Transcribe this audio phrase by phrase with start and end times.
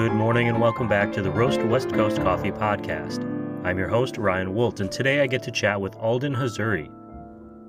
[0.00, 3.22] Good morning and welcome back to the Roast West Coast Coffee Podcast.
[3.66, 6.90] I'm your host, Ryan Woldt, and today I get to chat with Alden Hazuri.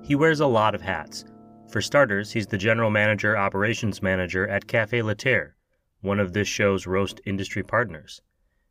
[0.02, 1.26] He wears a lot of hats.
[1.68, 5.52] For starters, he's the General Manager Operations Manager at Cafe Laterre,
[6.00, 8.22] one of this show's roast industry partners.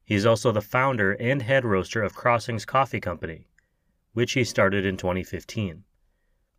[0.04, 3.48] He's also the founder and head roaster of Crossings Coffee Company,
[4.14, 5.84] which he started in 2015.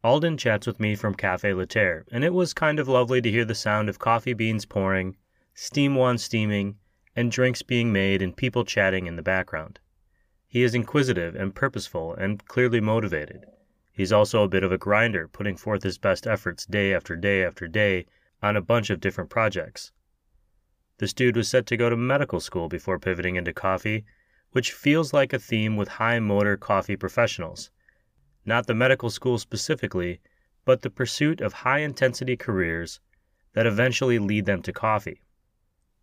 [0.05, 3.45] Alden chats with me from Cafe Laterre, and it was kind of lovely to hear
[3.45, 5.17] the sound of coffee beans pouring
[5.55, 6.77] steam wand steaming,
[7.15, 9.79] and drinks being made and people chatting in the background.
[10.47, 13.47] He is inquisitive and purposeful and clearly motivated.
[13.93, 17.45] He's also a bit of a grinder, putting forth his best efforts day after day
[17.45, 18.07] after day
[18.43, 19.93] on a bunch of different projects.
[20.99, 24.05] This dude was set to go to medical school before pivoting into coffee,
[24.53, 27.71] which feels like a theme with high motor coffee professionals.
[28.45, 30.21] Not the medical school specifically,
[30.65, 33.01] but the pursuit of high intensity careers
[33.53, 35.23] that eventually lead them to coffee.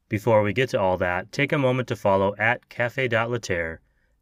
[0.09, 3.77] Before we get to all that, take a moment to follow at cafe.laterre,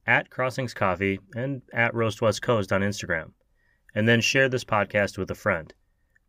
[0.05, 3.31] at Crossings Coffee, and at Roast West Coast on Instagram.
[3.95, 5.73] And then share this podcast with a friend.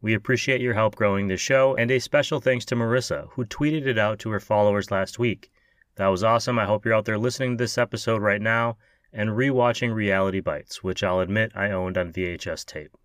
[0.00, 3.84] We appreciate your help growing the show, and a special thanks to Marissa, who tweeted
[3.88, 5.50] it out to her followers last week.
[5.96, 6.56] That was awesome.
[6.60, 8.76] I hope you're out there listening to this episode right now
[9.12, 12.96] and rewatching Reality Bites, which I'll admit I owned on VHS tape.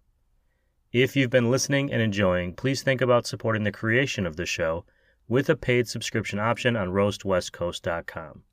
[0.92, 4.86] If you've been listening and enjoying, please think about supporting the creation of the show
[5.28, 8.44] with a paid subscription option on roastwestcoast.com.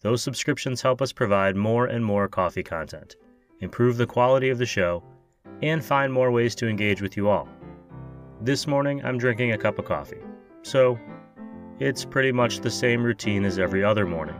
[0.00, 3.16] Those subscriptions help us provide more and more coffee content,
[3.60, 5.02] improve the quality of the show,
[5.62, 7.48] and find more ways to engage with you all.
[8.40, 10.22] This morning, I'm drinking a cup of coffee,
[10.62, 10.98] so
[11.80, 14.38] it's pretty much the same routine as every other morning.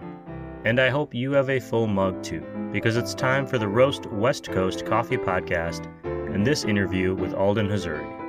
[0.64, 4.06] And I hope you have a full mug too, because it's time for the Roast
[4.06, 5.86] West Coast Coffee Podcast
[6.34, 8.27] and this interview with Alden Hazuri.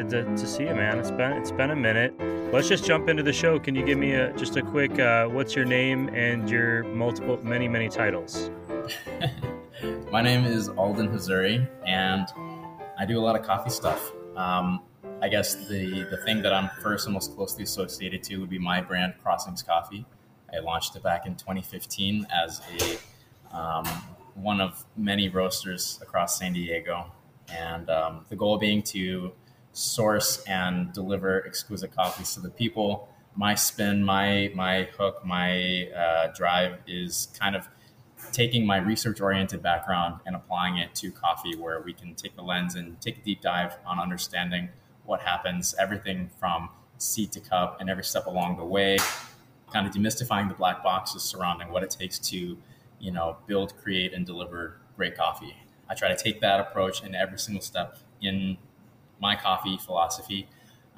[0.00, 0.98] Excited to, to see you, man.
[0.98, 2.14] It's been it's been a minute.
[2.52, 3.58] Let's just jump into the show.
[3.58, 7.38] Can you give me a just a quick uh, what's your name and your multiple
[7.42, 8.50] many many titles?
[10.10, 12.26] My name is Alden Hazuri, and
[12.98, 14.12] I do a lot of coffee stuff.
[14.36, 14.82] Um,
[15.22, 18.58] I guess the the thing that I'm first and most closely associated to would be
[18.58, 20.06] my brand, Crossings Coffee.
[20.52, 23.84] I launched it back in 2015 as a um,
[24.34, 27.12] one of many roasters across San Diego,
[27.52, 29.32] and um, the goal being to
[29.72, 33.08] source and deliver exquisite coffees to the people.
[33.36, 37.68] My spin, my my hook, my uh, drive is kind of
[38.32, 42.42] taking my research oriented background and applying it to coffee, where we can take the
[42.42, 44.68] lens and take a deep dive on understanding
[45.04, 48.98] what happens, everything from seed to cup, and every step along the way,
[49.72, 52.58] kind of demystifying the black boxes surrounding what it takes to,
[52.98, 55.56] you know, build, create, and deliver great coffee.
[55.88, 58.58] I try to take that approach in every single step in
[59.20, 60.48] my coffee philosophy.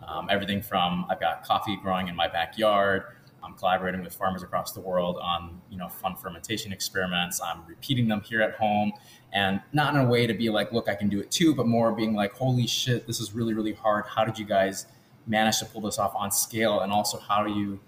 [0.07, 3.05] Um, everything from I've got coffee growing in my backyard.
[3.45, 7.41] I'm collaborating with farmers across the world on you know fun fermentation experiments.
[7.41, 8.93] I'm repeating them here at home,
[9.33, 11.67] and not in a way to be like, look, I can do it too, but
[11.67, 14.05] more being like, holy shit, this is really really hard.
[14.07, 14.87] How did you guys
[15.27, 16.81] manage to pull this off on scale?
[16.81, 17.81] And also, how do you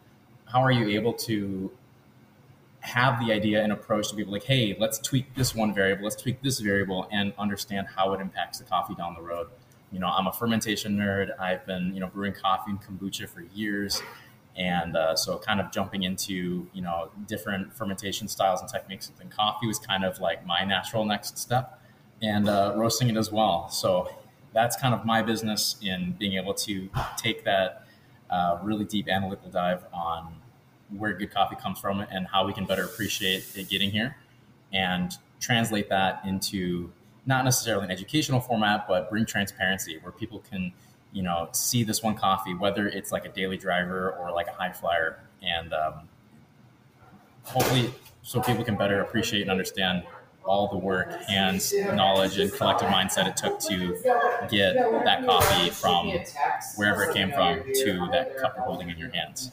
[0.46, 1.70] how are you able to
[2.80, 6.04] have the idea and approach to be able like, hey, let's tweak this one variable,
[6.04, 9.48] let's tweak this variable, and understand how it impacts the coffee down the road
[9.92, 11.38] you know, I'm a fermentation nerd.
[11.38, 14.02] I've been, you know, brewing coffee and kombucha for years.
[14.56, 19.28] And uh, so kind of jumping into, you know, different fermentation styles and techniques within
[19.28, 21.80] coffee was kind of like my natural next step
[22.22, 23.68] and uh, roasting it as well.
[23.68, 24.08] So
[24.52, 27.86] that's kind of my business in being able to take that
[28.30, 30.34] uh, really deep analytical dive on
[30.96, 34.16] where good coffee comes from and how we can better appreciate it getting here
[34.72, 36.90] and translate that into
[37.26, 40.72] not necessarily an educational format, but bring transparency where people can,
[41.12, 44.52] you know, see this one coffee, whether it's like a daily driver or like a
[44.52, 46.08] high flyer, and um,
[47.44, 47.92] hopefully,
[48.22, 50.04] so people can better appreciate and understand
[50.44, 53.96] all the work, hands, knowledge, and collective mindset it took to
[54.50, 54.74] get
[55.04, 56.12] that coffee from
[56.76, 59.52] wherever it came from to that cup you're holding in your hands.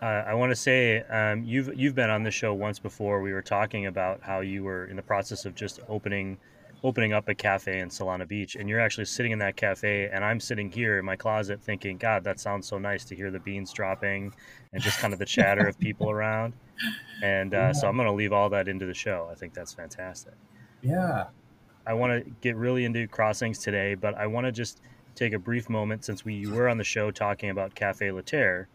[0.00, 3.22] Uh, I want to say um, you've you've been on the show once before.
[3.22, 6.38] We were talking about how you were in the process of just opening
[6.84, 10.24] opening up a cafe in Solana Beach and you're actually sitting in that cafe and
[10.24, 13.38] I'm sitting here in my closet thinking, God, that sounds so nice to hear the
[13.38, 14.34] beans dropping
[14.72, 16.54] and just kind of the chatter of people around.
[17.22, 17.72] And uh, yeah.
[17.72, 19.28] so I'm going to leave all that into the show.
[19.30, 20.34] I think that's fantastic.
[20.82, 21.26] Yeah.
[21.86, 24.80] I want to get really into crossings today, but I want to just
[25.14, 28.68] take a brief moment since we were on the show talking about Cafe La Terre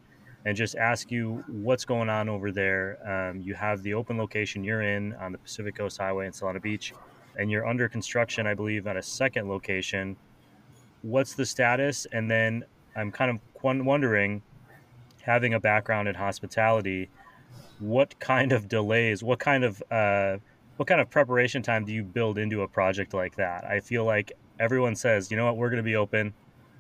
[0.46, 3.00] and just ask you what's going on over there.
[3.06, 6.62] Um, you have the open location you're in on the Pacific Coast Highway in Solana
[6.62, 6.94] Beach,
[7.38, 10.18] and you're under construction, I believe, at a second location.
[11.02, 12.08] What's the status?
[12.12, 14.42] And then I'm kind of wondering,
[15.22, 17.10] having a background in hospitality,
[17.80, 20.38] what kind of delays, what kind of uh,
[20.78, 23.66] what kind of preparation time do you build into a project like that?
[23.66, 26.34] I feel like everyone says, you know what, we're going to be open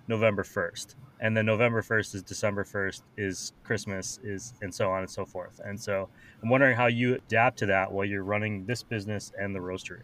[0.07, 0.95] November 1st.
[1.19, 5.25] And then November 1st is December 1st is Christmas is and so on and so
[5.25, 5.60] forth.
[5.65, 6.10] And so
[6.44, 10.03] I'm wondering how you adapt to that while you're running this business and the roastery.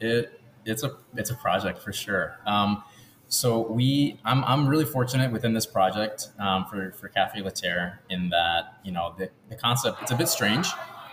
[0.00, 2.38] It it's a it's a project for sure.
[2.46, 2.82] Um,
[3.28, 8.00] so we I'm, I'm really fortunate within this project um, for for Cafe La Terre
[8.10, 10.68] in that you know the, the concept it's a bit strange.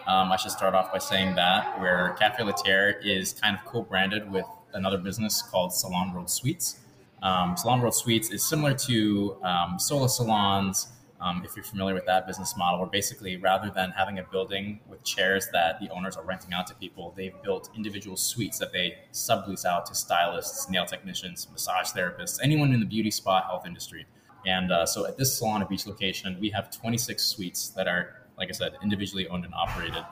[0.07, 3.65] Um, I should start off by saying that where Cafe La Terre is kind of
[3.65, 6.79] co-branded with another business called Salon World Suites.
[7.23, 10.89] Um, Salon World Suites is similar to um, Sola Salons.
[11.25, 14.79] Um, if you're familiar with that business model, where basically rather than having a building
[14.87, 18.71] with chairs that the owners are renting out to people, they've built individual suites that
[18.71, 23.65] they sublease out to stylists, nail technicians, massage therapists, anyone in the beauty spa health
[23.65, 24.05] industry.
[24.45, 28.49] And uh, so at this Solana Beach location, we have 26 suites that are, like
[28.49, 30.05] I said, individually owned and operated.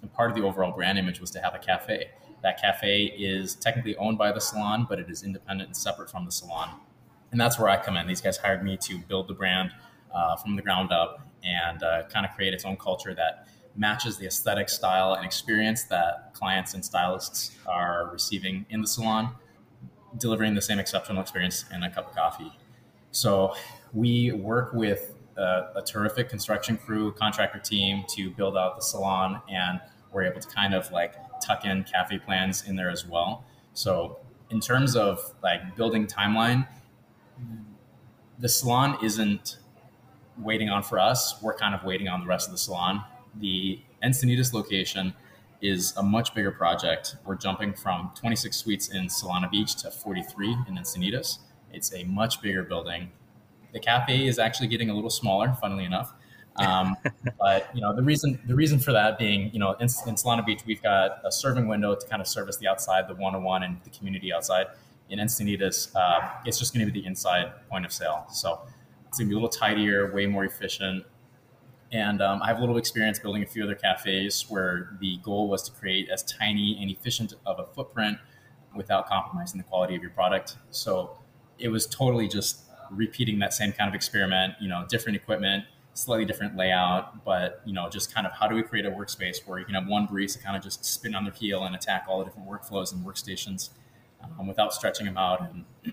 [0.00, 2.10] And part of the overall brand image was to have a cafe.
[2.44, 6.24] That cafe is technically owned by the salon, but it is independent and separate from
[6.24, 6.68] the salon.
[7.32, 8.06] And that's where I come in.
[8.06, 9.72] These guys hired me to build the brand
[10.14, 14.18] uh, from the ground up and uh, kind of create its own culture that matches
[14.18, 19.34] the aesthetic style and experience that clients and stylists are receiving in the salon,
[20.18, 22.52] delivering the same exceptional experience in a cup of coffee.
[23.10, 23.54] So
[23.92, 29.40] we work with a, a terrific construction crew, contractor team to build out the salon,
[29.50, 29.80] and
[30.12, 33.44] we're able to kind of like tuck in cafe plans in there as well.
[33.72, 34.18] So
[34.50, 36.66] in terms of like building timeline,
[38.38, 39.58] the salon isn't
[40.38, 41.40] waiting on for us.
[41.42, 43.04] We're kind of waiting on the rest of the salon.
[43.36, 45.14] The Encinitas location
[45.60, 47.16] is a much bigger project.
[47.24, 51.38] We're jumping from 26 suites in Solana Beach to 43 in Encinitas.
[51.72, 53.10] It's a much bigger building.
[53.72, 56.12] The cafe is actually getting a little smaller, funnily enough.
[56.56, 56.96] Um,
[57.38, 60.44] but you know the reason the reason for that being you know in, in Solana
[60.44, 63.80] Beach we've got a serving window to kind of service the outside, the one-on-one, and
[63.84, 64.66] the community outside.
[65.08, 68.26] In Encinitas, uh, it's just going to be the inside point of sale.
[68.32, 68.60] So
[69.12, 71.04] it's to be a little tidier, way more efficient.
[71.92, 75.48] And um, I have a little experience building a few other cafes where the goal
[75.48, 78.16] was to create as tiny and efficient of a footprint
[78.74, 80.56] without compromising the quality of your product.
[80.70, 81.18] So
[81.58, 86.24] it was totally just repeating that same kind of experiment, you know, different equipment, slightly
[86.24, 89.58] different layout, but you know, just kind of how do we create a workspace where
[89.58, 92.18] you can have one barista kind of just spin on their heel and attack all
[92.20, 93.68] the different workflows and workstations
[94.38, 95.42] um, without stretching them out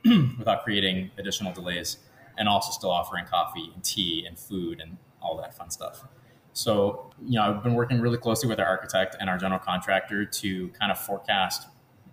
[0.05, 1.97] and without creating additional delays,
[2.39, 6.03] and also still offering coffee and tea and food and all that fun stuff.
[6.53, 10.25] So, you know, I've been working really closely with our architect and our general contractor
[10.25, 11.67] to kind of forecast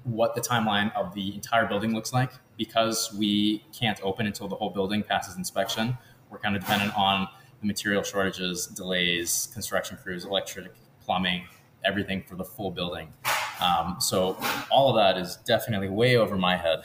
[0.05, 4.55] what the timeline of the entire building looks like because we can't open until the
[4.55, 5.97] whole building passes inspection.
[6.31, 7.29] We're kind of dependent on
[7.61, 11.45] the material shortages, delays, construction crews, electric, plumbing,
[11.85, 13.13] everything for the full building.
[13.61, 14.37] Um, so
[14.71, 16.85] all of that is definitely way over my head.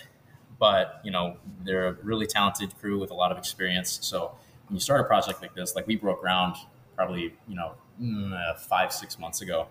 [0.62, 3.98] But you know, they're a really talented crew with a lot of experience.
[4.04, 4.36] So
[4.68, 6.56] when you start a project like this, like we broke ground
[6.96, 9.68] probably you know mm, uh, five six months ago,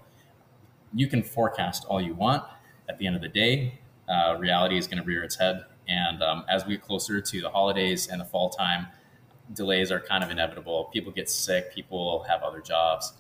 [0.93, 2.43] you can forecast all you want.
[2.89, 3.79] At the end of the day,
[4.09, 5.65] uh, reality is going to rear its head.
[5.87, 8.89] And um, as we get closer to the holidays and the fall time,
[9.55, 10.91] delays are kind of inevitable.
[10.93, 13.13] People get sick, people have other jobs.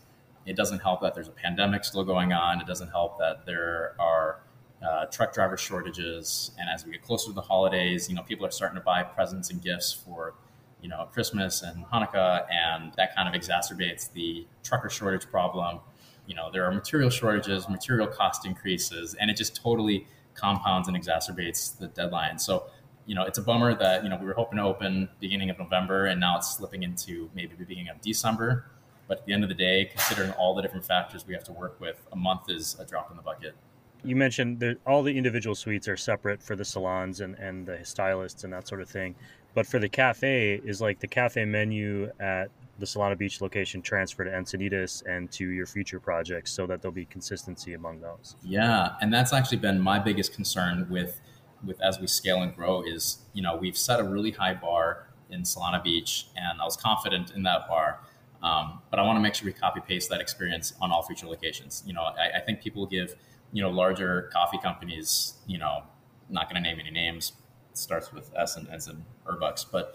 [0.44, 2.60] It doesn't help that there's a pandemic still going on.
[2.60, 4.40] It doesn't help that there are
[4.87, 6.52] uh, truck driver shortages.
[6.58, 9.02] And as we get closer to the holidays, you know, people are starting to buy
[9.02, 10.34] presents and gifts for,
[10.80, 15.80] you know, Christmas and Hanukkah, and that kind of exacerbates the trucker shortage problem.
[16.26, 20.96] You know, there are material shortages, material cost increases, and it just totally compounds and
[20.96, 22.38] exacerbates the deadline.
[22.38, 22.66] So
[23.10, 25.58] you know, it's a bummer that, you know, we were hoping to open beginning of
[25.58, 28.66] November and now it's slipping into maybe the beginning of December.
[29.08, 31.52] But at the end of the day, considering all the different factors we have to
[31.52, 33.56] work with, a month is a drop in the bucket.
[34.04, 37.85] You mentioned that all the individual suites are separate for the salons and, and the
[37.85, 39.14] stylists and that sort of thing.
[39.54, 44.25] But for the cafe, is like the cafe menu at the Solana Beach location transfer
[44.25, 48.37] to Encinitas and to your future projects so that there'll be consistency among those?
[48.42, 48.95] Yeah.
[49.00, 51.21] And that's actually been my biggest concern with
[51.64, 55.09] with as we scale and grow is you know we've set a really high bar
[55.30, 58.00] in Solana Beach, and I was confident in that bar.
[58.42, 61.26] Um, but I want to make sure we copy paste that experience on all future
[61.26, 61.83] locations.
[61.87, 63.14] You know, I, I think people give
[63.52, 65.83] you know larger coffee companies, you know,
[66.28, 67.33] not going to name any names,
[67.73, 69.95] starts with S and ends in Urbucks, but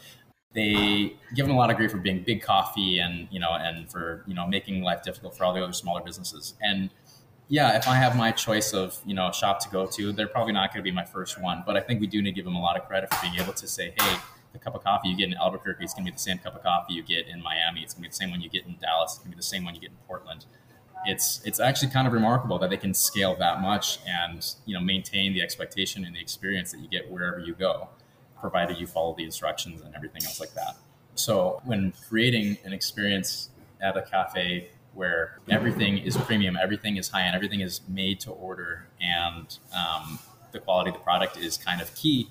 [0.54, 3.92] they give them a lot of grief for being big coffee and you know and
[3.92, 6.56] for you know making life difficult for all the other smaller businesses.
[6.62, 6.90] And
[7.48, 10.54] yeah, if I have my choice of you know shop to go to, they're probably
[10.54, 11.64] not going to be my first one.
[11.66, 13.36] But I think we do need to give them a lot of credit for being
[13.36, 14.16] able to say, hey,
[14.54, 16.56] the cup of coffee you get in Albuquerque is going to be the same cup
[16.56, 17.82] of coffee you get in Miami.
[17.82, 19.12] It's going to be the same one you get in Dallas.
[19.12, 20.46] It's going to be the same one you get in Portland.
[21.06, 24.82] It's it's actually kind of remarkable that they can scale that much and you know
[24.82, 27.90] maintain the expectation and the experience that you get wherever you go,
[28.40, 30.78] provided you follow the instructions and everything else like that.
[31.16, 33.50] So when creating an experience
[33.82, 38.32] at a cafe where everything is premium, everything is high end, everything is made to
[38.32, 40.20] order, and um,
[40.52, 42.30] the quality of the product is kind of key.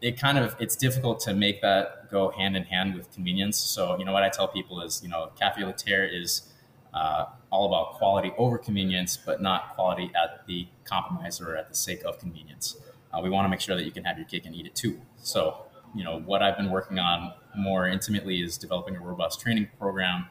[0.00, 3.56] It kind of it's difficult to make that go hand in hand with convenience.
[3.58, 6.47] So you know what I tell people is you know Cafe La Terre is
[6.94, 11.74] uh, all about quality over convenience, but not quality at the compromise or at the
[11.74, 12.76] sake of convenience.
[13.12, 14.74] Uh, we want to make sure that you can have your cake and eat it
[14.74, 15.00] too.
[15.16, 15.64] So
[15.94, 20.26] you know what I've been working on more intimately is developing a robust training program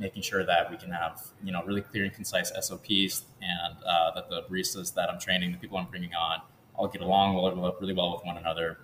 [0.00, 4.10] making sure that we can have you know really clear and concise SOPs, and uh,
[4.14, 6.40] that the baristas that I'm training, the people I'm bringing on,
[6.74, 7.36] all get along
[7.80, 8.78] really well with one another,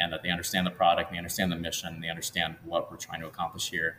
[0.00, 3.20] and that they understand the product, they understand the mission, they understand what we're trying
[3.20, 3.98] to accomplish here.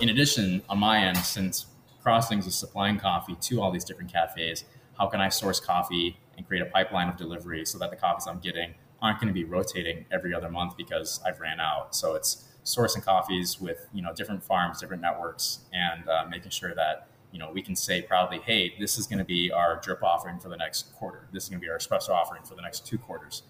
[0.00, 1.66] In addition, on my end, since
[2.02, 4.64] Crossings is supplying coffee to all these different cafes,
[4.98, 8.26] how can I source coffee and create a pipeline of delivery so that the coffees
[8.26, 11.94] I'm getting aren't going to be rotating every other month because I've ran out.
[11.94, 16.74] So it's sourcing coffees with you know different farms, different networks, and uh, making sure
[16.74, 20.02] that you know we can say proudly, hey, this is going to be our drip
[20.02, 21.28] offering for the next quarter.
[21.32, 23.42] This is going to be our espresso offering for the next two quarters.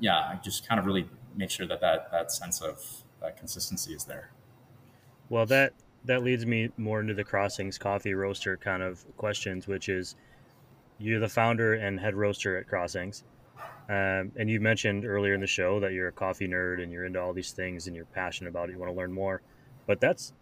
[0.00, 3.94] Yeah, I just kind of really make sure that that, that sense of uh, consistency
[3.94, 4.30] is there.
[5.28, 5.72] Well, that
[6.04, 10.16] that leads me more into the Crossings coffee roaster kind of questions, which is
[10.98, 13.24] you're the founder and head roaster at Crossings.
[13.88, 17.06] Um, and you mentioned earlier in the show that you're a coffee nerd and you're
[17.06, 18.72] into all these things and you're passionate about it.
[18.72, 19.40] You want to learn more,
[19.86, 20.34] but that's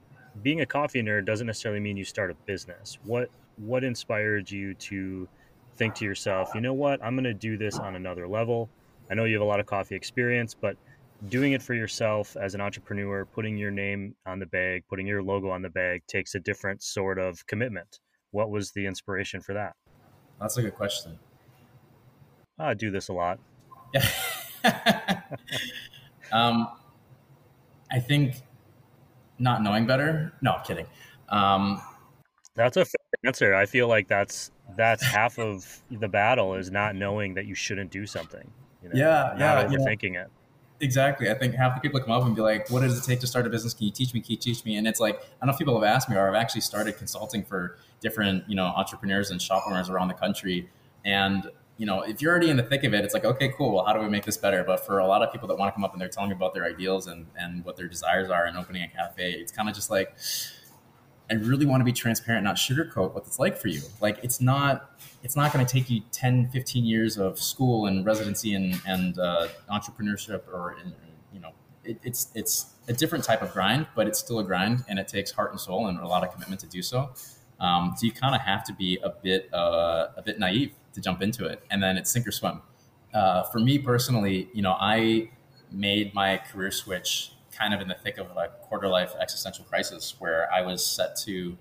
[0.42, 2.98] being a coffee nerd doesn't necessarily mean you start a business.
[3.04, 5.28] What what inspired you to
[5.76, 8.68] think to yourself, you know what, I'm going to do this on another level?
[9.10, 10.76] I know you have a lot of coffee experience, but
[11.28, 15.22] doing it for yourself as an entrepreneur, putting your name on the bag, putting your
[15.22, 18.00] logo on the bag takes a different sort of commitment.
[18.30, 19.74] What was the inspiration for that?
[20.40, 21.18] That's a good question.
[22.58, 23.38] I do this a lot.
[26.32, 26.68] um,
[27.90, 28.42] I think
[29.38, 30.32] not knowing better.
[30.40, 30.86] No, I'm kidding.
[31.28, 31.80] Um,
[32.54, 33.54] that's a fair answer.
[33.54, 37.90] I feel like that's that's half of the battle is not knowing that you shouldn't
[37.90, 38.50] do something.
[38.82, 40.22] You know, yeah, yeah, overthinking yeah.
[40.22, 40.30] it.
[40.80, 41.30] Exactly.
[41.30, 43.26] I think half the people come up and be like, "What does it take to
[43.26, 43.72] start a business?
[43.72, 44.20] Can you teach me?
[44.20, 46.16] Can you teach me?" And it's like I don't know if people have asked me,
[46.16, 50.14] or I've actually started consulting for different, you know, entrepreneurs and shop owners around the
[50.14, 50.68] country,
[51.04, 53.74] and you know, if you're already in the thick of it, it's like, okay, cool.
[53.74, 54.64] Well, how do we make this better?
[54.64, 56.36] But for a lot of people that want to come up and they're telling me
[56.36, 59.68] about their ideals and, and what their desires are in opening a cafe, it's kind
[59.68, 60.16] of just like,
[61.30, 63.82] I really want to be transparent, not sugarcoat what it's like for you.
[64.00, 68.04] Like it's not, it's not going to take you 10, 15 years of school and
[68.04, 70.76] residency and, and uh, entrepreneurship or,
[71.32, 71.52] you know,
[71.84, 75.08] it, it's, it's a different type of grind, but it's still a grind and it
[75.08, 77.10] takes heart and soul and a lot of commitment to do so.
[77.58, 81.00] Um, so you kind of have to be a bit, uh, a bit naive to
[81.00, 82.60] jump into it, and then it's sink or swim.
[83.14, 85.30] Uh, for me personally, you know, I
[85.70, 90.14] made my career switch kind of in the thick of a quarter life existential crisis
[90.18, 91.56] where I was set to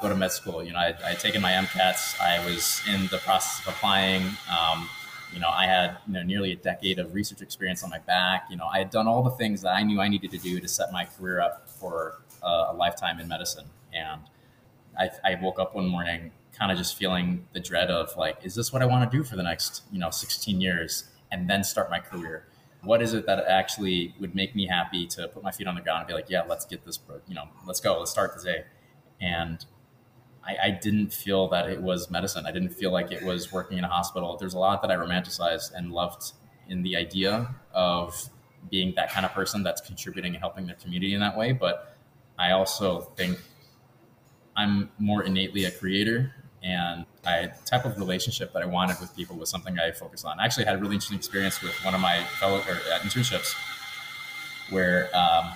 [0.00, 0.62] go to med school.
[0.62, 2.20] You know, I, had taken my MCATs.
[2.20, 4.22] I was in the process of applying.
[4.50, 4.88] Um,
[5.32, 8.46] you know, I had you know nearly a decade of research experience on my back.
[8.50, 10.60] You know, I had done all the things that I knew I needed to do
[10.60, 13.66] to set my career up for a lifetime in medicine.
[13.92, 14.22] And
[14.98, 18.54] I, I woke up one morning kind of just feeling the dread of like, is
[18.54, 21.62] this what I want to do for the next, you know, 16 years and then
[21.62, 22.46] start my career?
[22.82, 25.80] What is it that actually would make me happy to put my feet on the
[25.80, 28.44] ground and be like, yeah, let's get this, you know, let's go, let's start the
[28.44, 28.64] day.
[29.20, 29.64] And
[30.44, 32.46] I, I didn't feel that it was medicine.
[32.46, 34.36] I didn't feel like it was working in a hospital.
[34.38, 36.32] There's a lot that I romanticized and loved
[36.68, 38.28] in the idea of
[38.70, 41.52] being that kind of person that's contributing and helping their community in that way.
[41.52, 41.96] But
[42.38, 43.38] I also think
[44.56, 46.32] I'm more innately a creator
[46.62, 50.40] and I type of relationship that I wanted with people was something I focused on.
[50.40, 53.54] I actually had a really interesting experience with one of my fellow or, uh, internships
[54.70, 55.52] where um,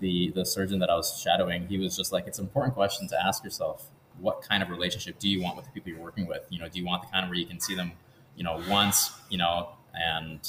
[0.00, 3.08] the the surgeon that I was shadowing, he was just like, it's an important question
[3.08, 3.88] to ask yourself.
[4.20, 6.46] What kind of relationship do you want with the people you're working with?
[6.50, 7.92] You know, do you want the kind where you can see them,
[8.36, 10.40] you know, once, you know, and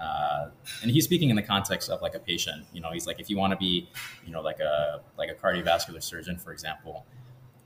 [0.00, 0.48] uh,
[0.82, 2.64] and he's speaking in the context of like a patient.
[2.72, 3.88] You know, he's like, if you want to be,
[4.24, 7.04] you know, like a like a cardiovascular surgeon, for example,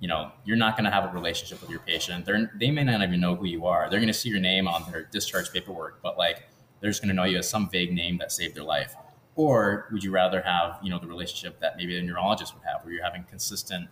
[0.00, 2.26] you know, you're not going to have a relationship with your patient.
[2.26, 3.88] They're, they may not even know who you are.
[3.88, 6.48] They're going to see your name on their discharge paperwork, but like
[6.80, 8.94] they're just going to know you as some vague name that saved their life?
[9.36, 12.84] Or would you rather have, you know, the relationship that maybe a neurologist would have,
[12.84, 13.88] where you're having consistent,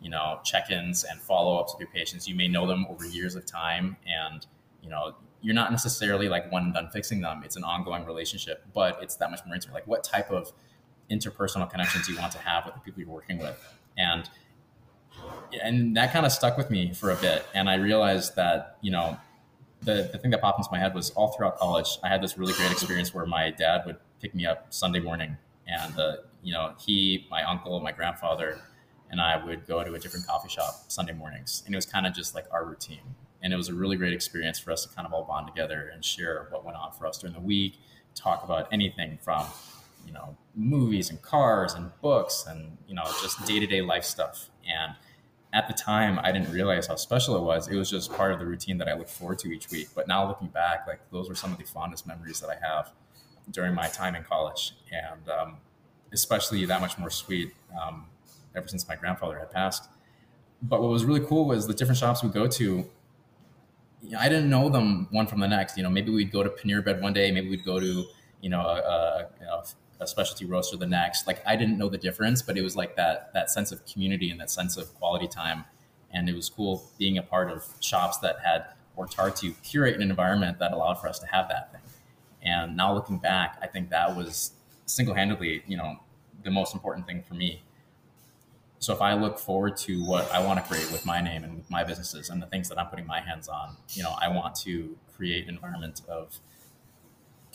[0.00, 2.28] you know, check-ins and follow-ups with your patients?
[2.28, 4.46] You may know them over years of time, and
[4.82, 7.42] you know, you're not necessarily like one and done fixing them.
[7.44, 9.74] It's an ongoing relationship, but it's that much more intimate.
[9.74, 10.52] Like, what type of
[11.10, 13.58] interpersonal connections you want to have with the people you're working with,
[13.98, 14.30] and
[15.62, 17.46] and that kind of stuck with me for a bit.
[17.54, 19.16] And I realized that you know
[19.82, 22.36] the, the thing that popped into my head was all throughout college, I had this
[22.38, 26.52] really great experience where my dad would pick me up Sunday morning, and uh, you
[26.52, 28.58] know he, my uncle, my grandfather,
[29.10, 32.06] and I would go to a different coffee shop Sunday mornings, and it was kind
[32.06, 33.14] of just like our routine.
[33.42, 35.90] And it was a really great experience for us to kind of all bond together
[35.92, 37.78] and share what went on for us during the week,
[38.14, 39.46] talk about anything from
[40.06, 44.04] you know movies and cars and books and you know just day to day life
[44.04, 44.48] stuff.
[44.66, 44.94] And
[45.56, 47.66] at the time, I didn't realize how special it was.
[47.68, 49.88] It was just part of the routine that I look forward to each week.
[49.94, 52.92] But now looking back, like those were some of the fondest memories that I have
[53.50, 55.56] during my time in college, and um,
[56.12, 58.04] especially that much more sweet um,
[58.54, 59.88] ever since my grandfather had passed.
[60.60, 62.90] But what was really cool was the different shops we go to.
[64.18, 65.78] I didn't know them one from the next.
[65.78, 68.04] You know, maybe we'd go to Panera Bread one day, maybe we'd go to
[68.42, 69.26] you know a,
[70.00, 71.26] a specialty roaster the next.
[71.26, 74.30] Like I didn't know the difference, but it was like that that sense of community
[74.30, 75.64] and that sense of quality time,
[76.10, 79.96] and it was cool being a part of shops that had worked hard to curate
[79.96, 81.82] an environment that allowed for us to have that thing.
[82.42, 84.52] And now looking back, I think that was
[84.86, 85.96] single-handedly, you know,
[86.44, 87.62] the most important thing for me.
[88.78, 91.56] So if I look forward to what I want to create with my name and
[91.56, 94.28] with my businesses and the things that I'm putting my hands on, you know, I
[94.28, 96.38] want to create an environment of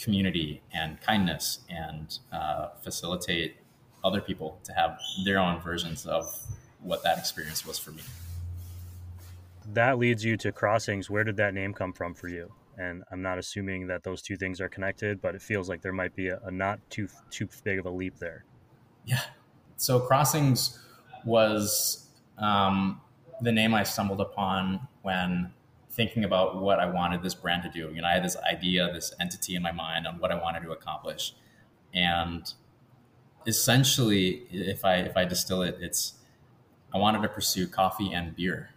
[0.02, 3.58] community and kindness and uh, facilitate
[4.04, 6.26] other people to have their own versions of
[6.80, 8.02] what that experience was for me.
[9.74, 11.10] That leads you to Crossings.
[11.10, 12.52] Where did that name come from for you?
[12.78, 15.94] And I'm not assuming that those two things are connected, but it feels like there
[15.94, 18.46] might be a, a not too too big of a leap there.
[19.06, 19.22] Yeah.
[19.78, 20.80] So Crossings
[21.26, 23.02] was um,
[23.42, 25.54] the name I stumbled upon when
[25.92, 27.94] thinking about what I wanted this brand to do.
[27.94, 30.64] You know, I had this idea, this entity in my mind on what I wanted
[30.64, 31.34] to accomplish,
[31.94, 32.52] and
[33.46, 36.14] essentially, if I if I distill it, it's
[36.94, 38.72] I wanted to pursue coffee and beer.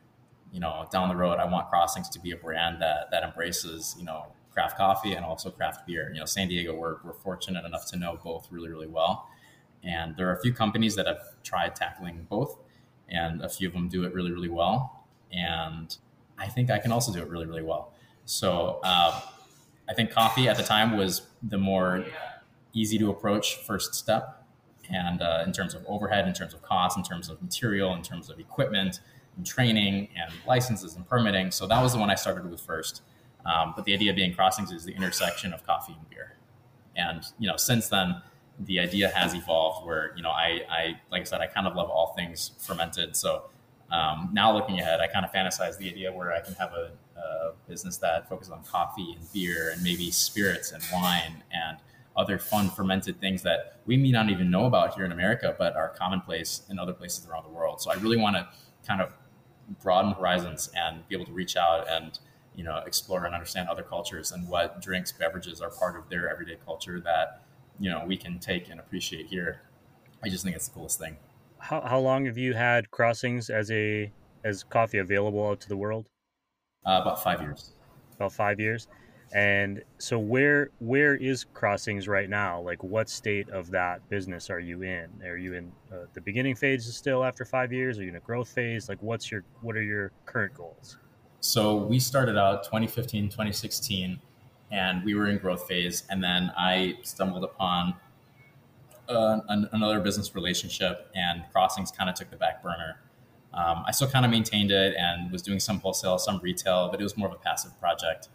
[0.53, 3.95] You know, down the road, I want Crossings to be a brand that that embraces
[3.99, 6.11] you know craft coffee and also craft beer.
[6.13, 9.29] You know, San Diego, we're we're fortunate enough to know both really really well,
[9.83, 12.59] and there are a few companies that have tried tackling both,
[13.09, 15.07] and a few of them do it really really well.
[15.33, 15.97] And
[16.39, 17.93] I think I can also do it really, really well.
[18.25, 19.21] So uh,
[19.89, 22.05] I think coffee at the time was the more
[22.73, 24.43] easy to approach first step.
[24.91, 28.03] And uh, in terms of overhead, in terms of cost, in terms of material, in
[28.03, 29.01] terms of equipment,
[29.37, 31.51] and training, and licenses and permitting.
[31.51, 33.03] So that was the one I started with first.
[33.47, 36.37] Um, but the idea being crossings is the intersection of coffee and beer.
[36.97, 38.23] And you know, since then,
[38.59, 41.75] the idea has evolved where you know I, I like I said, I kind of
[41.75, 43.17] love all things fermented.
[43.17, 43.45] So
[43.91, 46.91] um, now looking ahead, I kind of fantasize the idea where I can have a,
[47.19, 51.79] a, business that focuses on coffee and beer and maybe spirits and wine and
[52.17, 55.75] other fun fermented things that we may not even know about here in America, but
[55.77, 57.81] are commonplace in other places around the world.
[57.81, 58.49] So I really want to
[58.87, 59.15] kind of
[59.83, 62.19] broaden horizons and be able to reach out and
[62.55, 66.31] you know explore and understand other cultures and what drinks, beverages are part of their
[66.31, 67.43] everyday culture that
[67.79, 69.63] you know we can take and appreciate here.
[70.23, 71.17] I just think it's the coolest thing
[71.65, 74.13] how, how long have you had crossings as a
[74.45, 76.11] as coffee available out to the world?
[76.87, 77.73] Uh, about five years.
[78.17, 78.87] About five years.
[79.35, 82.61] And so where where is Crossings right now?
[82.61, 85.09] Like what state of that business are you in?
[85.25, 87.99] Are you in uh, the beginning phase still after 5 years?
[87.99, 88.89] Are you in a growth phase?
[88.89, 90.99] Like what's your what are your current goals?
[91.41, 94.21] So we started out 2015, 2016
[94.71, 97.95] and we were in growth phase and then I stumbled upon
[99.09, 103.01] an, another business relationship, and Crossings kind of took the back burner.
[103.53, 107.01] Um, I still kind of maintained it and was doing some wholesale, some retail, but
[107.01, 108.29] it was more of a passive project.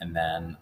[0.00, 0.56] And then,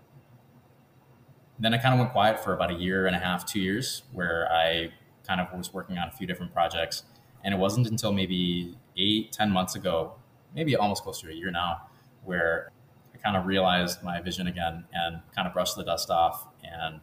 [1.59, 4.03] then I kind of went quiet for about a year and a half, two years,
[4.12, 4.90] where I
[5.27, 7.05] kind of was working on a few different projects.
[7.44, 10.14] And it wasn't until maybe eight, ten months ago,
[10.55, 11.83] maybe almost close to a year now,
[12.25, 12.73] where
[13.14, 17.01] I kind of realized my vision again and kind of brushed the dust off and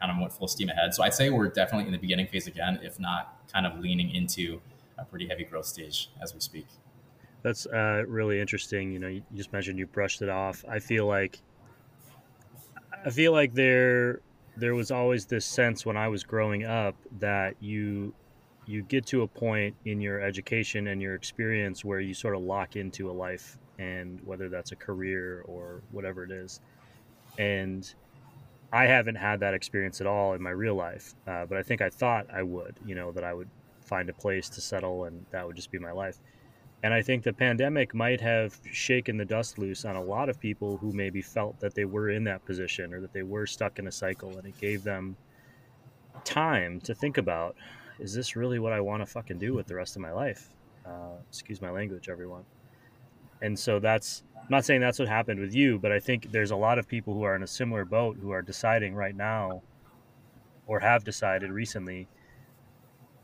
[0.00, 0.94] kind of went full steam ahead.
[0.94, 4.14] So I'd say we're definitely in the beginning phase again, if not kind of leaning
[4.14, 4.60] into
[4.98, 6.66] a pretty heavy growth stage as we speak.
[7.42, 8.92] That's uh, really interesting.
[8.92, 10.64] You know, you just mentioned you brushed it off.
[10.68, 11.40] I feel like
[13.04, 14.20] I feel like there
[14.56, 18.12] there was always this sense when I was growing up that you
[18.66, 22.42] you get to a point in your education and your experience where you sort of
[22.42, 26.60] lock into a life and whether that's a career or whatever it is.
[27.38, 27.90] And
[28.72, 31.80] I haven't had that experience at all in my real life, uh, but I think
[31.80, 32.76] I thought I would.
[32.84, 33.48] You know, that I would
[33.80, 36.18] find a place to settle and that would just be my life.
[36.82, 40.38] And I think the pandemic might have shaken the dust loose on a lot of
[40.38, 43.80] people who maybe felt that they were in that position or that they were stuck
[43.80, 45.16] in a cycle, and it gave them
[46.24, 47.56] time to think about
[47.98, 50.50] is this really what I want to fucking do with the rest of my life?
[50.86, 52.44] Uh, excuse my language, everyone.
[53.42, 56.50] And so that's I'm not saying that's what happened with you, but I think there's
[56.50, 59.62] a lot of people who are in a similar boat who are deciding right now
[60.66, 62.08] or have decided recently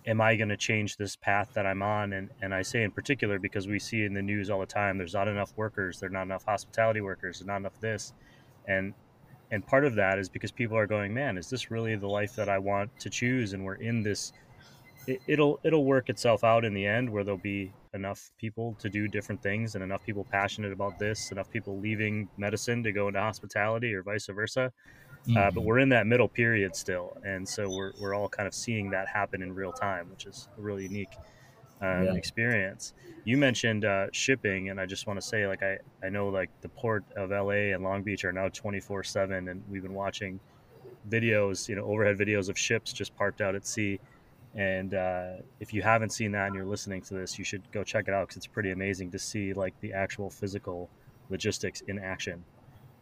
[0.06, 2.12] am I going to change this path that I'm on?
[2.12, 4.98] And, and I say in particular because we see in the news all the time
[4.98, 8.12] there's not enough workers, there's not enough hospitality workers, there's not enough this.
[8.66, 8.94] And
[9.50, 12.34] and part of that is because people are going, man, is this really the life
[12.36, 13.52] that I want to choose?
[13.52, 14.32] And we're in this.
[15.06, 18.88] It, it'll it'll work itself out in the end where there'll be enough people to
[18.88, 23.08] do different things and enough people passionate about this, enough people leaving medicine to go
[23.08, 24.72] into hospitality or vice versa
[25.26, 25.38] Mm-hmm.
[25.38, 25.64] Uh, but mm-hmm.
[25.64, 29.08] we're in that middle period still, and so we're we're all kind of seeing that
[29.08, 31.14] happen in real time, which is a really unique
[31.80, 32.14] um, yeah.
[32.14, 32.92] experience.
[33.24, 36.50] You mentioned uh, shipping, and I just want to say, like I I know like
[36.60, 39.94] the port of LA and Long Beach are now twenty four seven, and we've been
[39.94, 40.38] watching
[41.08, 44.00] videos, you know, overhead videos of ships just parked out at sea.
[44.54, 47.82] And uh, if you haven't seen that and you're listening to this, you should go
[47.82, 50.88] check it out because it's pretty amazing to see like the actual physical
[51.28, 52.44] logistics in action.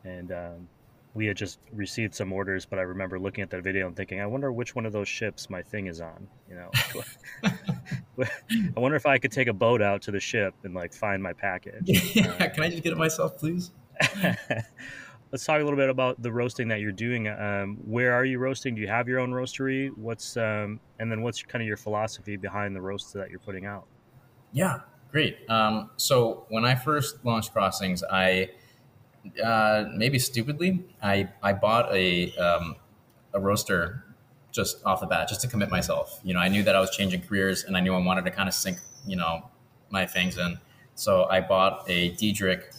[0.05, 0.69] And um,
[1.15, 4.21] we had just received some orders, but I remember looking at that video and thinking,
[4.21, 6.27] I wonder which one of those ships my thing is on.
[6.49, 6.71] You know,
[8.25, 11.23] I wonder if I could take a boat out to the ship and like find
[11.23, 12.15] my package.
[12.15, 13.73] Yeah, uh, can I just get it myself, please?
[15.33, 17.27] Let's talk a little bit about the roasting that you're doing.
[17.27, 18.75] Um, where are you roasting?
[18.75, 19.91] Do you have your own roastery?
[19.97, 23.65] What's um, and then what's kind of your philosophy behind the roasts that you're putting
[23.65, 23.87] out?
[24.53, 25.39] Yeah, great.
[25.49, 28.51] Um, so when I first launched Crossings, I
[29.43, 32.77] uh, maybe stupidly, I, I bought a, um,
[33.35, 34.05] a roaster
[34.51, 36.21] just off the bat, just to commit myself.
[36.23, 38.31] You know, I knew that I was changing careers and I knew I wanted to
[38.31, 39.49] kind of sink, you know,
[39.91, 40.59] my things in.
[40.95, 42.73] So I bought a Diedrich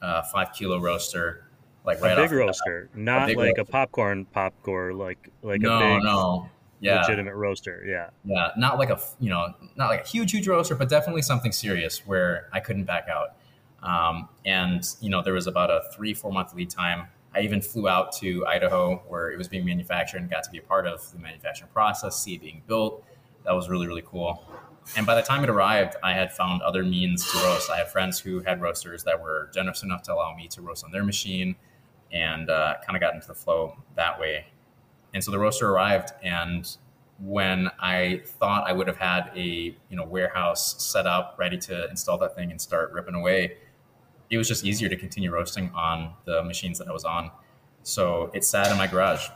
[0.00, 1.47] uh, five kilo roaster,
[1.88, 3.00] like right a big roaster, bat.
[3.00, 3.60] not a like roaster.
[3.62, 6.48] a popcorn popcorn, like like no, a big no,
[6.80, 7.00] yeah.
[7.00, 7.82] legitimate roaster.
[7.86, 11.22] Yeah, yeah, not like a you know, not like a huge huge roaster, but definitely
[11.22, 13.36] something serious where I couldn't back out.
[13.82, 17.08] Um, and you know, there was about a three, four month lead time.
[17.34, 20.58] I even flew out to Idaho where it was being manufactured and got to be
[20.58, 23.04] a part of the manufacturing process, see it being built.
[23.44, 24.44] That was really, really cool.
[24.96, 27.70] And by the time it arrived, I had found other means to roast.
[27.70, 30.84] I had friends who had roasters that were generous enough to allow me to roast
[30.84, 31.56] on their machine
[32.12, 34.46] and uh, kind of got into the flow that way.
[35.14, 36.68] And so the roaster arrived, and
[37.18, 41.88] when I thought I would have had a you know warehouse set up ready to
[41.90, 43.56] install that thing and start ripping away,
[44.30, 47.30] it was just easier to continue roasting on the machines that I was on.
[47.82, 49.28] So it sat in my garage.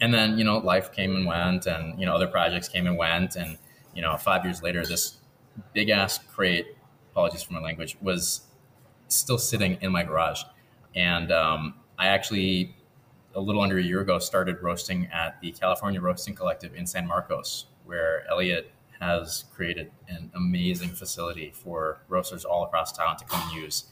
[0.00, 2.96] And then, you know, life came and went and, you know, other projects came and
[2.96, 3.36] went.
[3.36, 3.56] And,
[3.94, 5.18] you know, five years later, this
[5.72, 6.66] big ass crate,
[7.12, 8.42] apologies for my language, was
[9.08, 10.42] still sitting in my garage.
[10.94, 12.74] And um, I actually,
[13.34, 17.06] a little under a year ago, started roasting at the California Roasting Collective in San
[17.06, 23.40] Marcos, where Elliot has created an amazing facility for roasters all across town to come
[23.48, 23.84] and use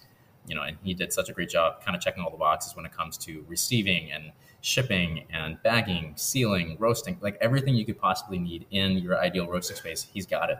[0.46, 2.74] you know, and he did such a great job kind of checking all the boxes
[2.74, 7.98] when it comes to receiving and shipping and bagging, sealing, roasting, like everything you could
[7.98, 10.58] possibly need in your ideal roasting space, he's got it.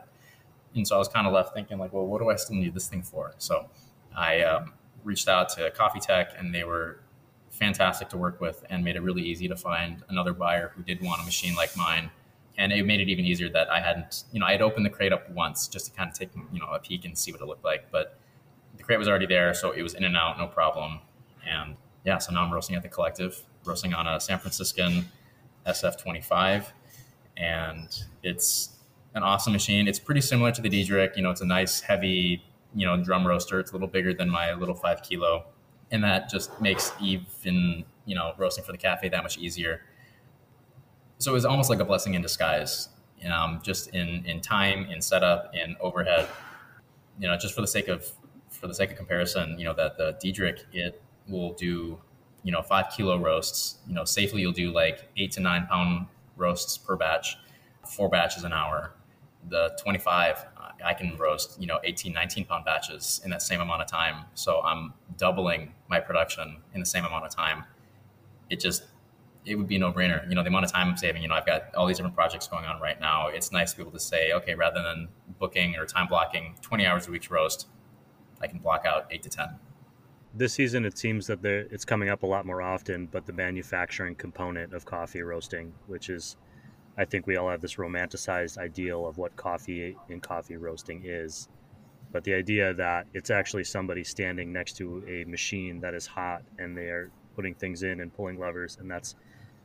[0.75, 2.75] And so I was kind of left thinking like, well, what do I still need
[2.75, 3.35] this thing for?
[3.39, 3.69] So
[4.17, 7.01] I um, reached out to Coffee Tech and they were
[7.61, 11.01] fantastic to work with and made it really easy to find another buyer who did
[11.03, 12.11] want a machine like mine.
[12.59, 14.91] And it made it even easier that I hadn't, you know, I had opened the
[14.91, 17.41] crate up once just to kind of take, you know, a peek and see what
[17.41, 17.91] it looked like.
[17.91, 18.19] But
[18.77, 21.01] the crate was already there, so it was in and out, no problem.
[21.47, 25.07] And yeah, so now I'm roasting at the collective, roasting on a San Franciscan
[25.67, 26.67] SF25,
[27.37, 28.71] and it's
[29.15, 29.87] an awesome machine.
[29.89, 31.17] It's pretty similar to the Diedrich.
[31.17, 32.43] You know, it's a nice, heavy,
[32.75, 33.61] you know, drum roaster.
[33.61, 35.47] It's a little bigger than my little five kilo,
[35.91, 39.83] and that just makes even you know roasting for the cafe that much easier.
[41.19, 42.89] So it was almost like a blessing in disguise,
[43.31, 46.29] um, just in in time, in setup, in overhead.
[47.19, 48.11] You know, just for the sake of
[48.51, 51.99] for the sake of comparison, you know, that the Diedrich, it will do,
[52.43, 56.07] you know, five kilo roasts, you know, safely you'll do like eight to nine pound
[56.37, 57.37] roasts per batch,
[57.87, 58.95] four batches an hour.
[59.49, 60.45] The 25,
[60.85, 64.25] I can roast, you know, 18, 19 pound batches in that same amount of time.
[64.35, 67.65] So I'm doubling my production in the same amount of time.
[68.49, 68.85] It just,
[69.45, 70.29] it would be no brainer.
[70.29, 72.17] You know, the amount of time I'm saving, you know, I've got all these different
[72.17, 73.29] projects going on right now.
[73.29, 76.87] It's nice to be able to say, okay, rather than booking or time blocking 20
[76.87, 77.69] hours a week to roast,
[78.41, 79.49] I can block out eight to 10.
[80.35, 84.15] this season it seems that it's coming up a lot more often, but the manufacturing
[84.15, 86.37] component of coffee roasting, which is,
[86.99, 91.49] I think we all have this romanticized ideal of what coffee and coffee roasting is.
[92.13, 96.43] But the idea that it's actually somebody standing next to a machine that is hot
[96.59, 99.15] and they are putting things in and pulling levers, and that's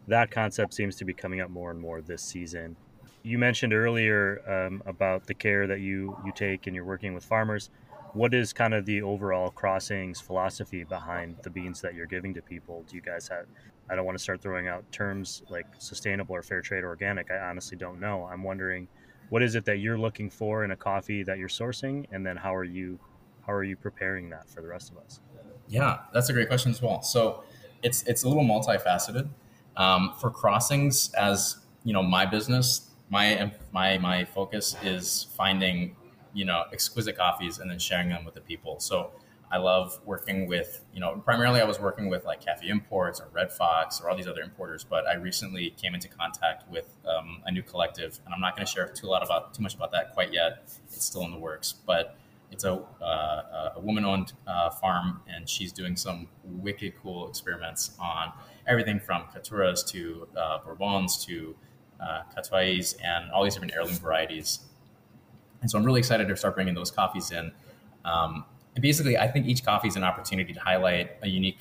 [0.07, 2.75] that concept seems to be coming up more and more this season.
[3.23, 7.25] You mentioned earlier um, about the care that you you take and you're working with
[7.25, 7.71] farmers
[8.15, 12.41] what is kind of the overall crossings philosophy behind the beans that you're giving to
[12.41, 12.85] people?
[12.87, 13.45] Do you guys have?
[13.89, 17.29] I don't want to start throwing out terms like sustainable or fair trade organic.
[17.31, 18.27] I honestly don't know.
[18.31, 18.87] I'm wondering
[19.29, 22.37] what is it that you're looking for in a coffee that you're sourcing, and then
[22.37, 22.99] how are you
[23.45, 25.19] how are you preparing that for the rest of us?
[25.67, 27.01] Yeah, that's a great question as well.
[27.01, 27.43] So
[27.83, 29.29] it's it's a little multifaceted.
[29.77, 35.95] Um, for crossings, as you know, my business, my my my focus is finding
[36.33, 38.79] you know exquisite coffees and then sharing them with the people.
[38.79, 39.11] So
[39.55, 43.29] I love working with you know primarily I was working with like Cafe Imports or
[43.31, 47.41] Red Fox or all these other importers, but I recently came into contact with um,
[47.45, 49.93] a new collective, and I'm not going to share too lot about too much about
[49.93, 50.63] that quite yet.
[50.87, 52.17] It's still in the works, but
[52.51, 58.33] it's a, uh, a woman-owned uh, farm, and she's doing some wicked cool experiments on
[58.67, 61.55] everything from Caturas to uh, Bourbons to
[62.01, 64.59] uh, Catuais and all these different heirloom varieties.
[65.61, 67.53] And so I'm really excited to start bringing those coffees in.
[68.03, 68.43] Um,
[68.75, 71.59] and basically, I think each coffee is an opportunity to highlight a unique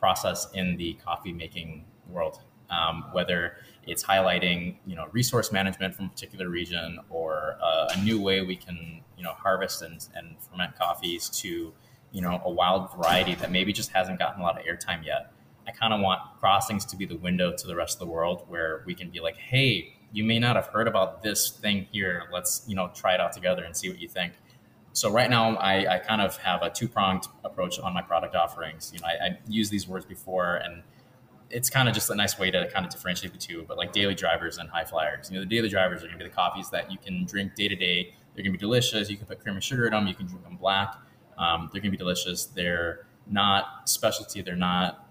[0.00, 2.40] process in the coffee making world.
[2.70, 8.02] Um, whether it's highlighting, you know, resource management from a particular region or uh, a
[8.02, 11.72] new way we can, you know, harvest and, and ferment coffees to,
[12.10, 15.30] you know, a wild variety that maybe just hasn't gotten a lot of airtime yet.
[15.66, 18.44] I kind of want crossings to be the window to the rest of the world
[18.48, 22.24] where we can be like, hey, you may not have heard about this thing here.
[22.32, 24.32] Let's, you know, try it out together and see what you think.
[24.94, 28.36] So right now, I, I kind of have a two pronged approach on my product
[28.36, 28.92] offerings.
[28.94, 30.84] You know, I, I these words before, and
[31.50, 33.64] it's kind of just a nice way to kind of differentiate the two.
[33.66, 36.22] But like daily drivers and high flyers, you know, the daily drivers are to be
[36.22, 38.14] the coffees that you can drink day to day.
[38.34, 39.10] They're to be delicious.
[39.10, 40.06] You can put cream and sugar in them.
[40.06, 40.94] You can drink them black.
[41.38, 42.44] Um, they're to be delicious.
[42.44, 44.42] They're not specialty.
[44.42, 45.08] They're not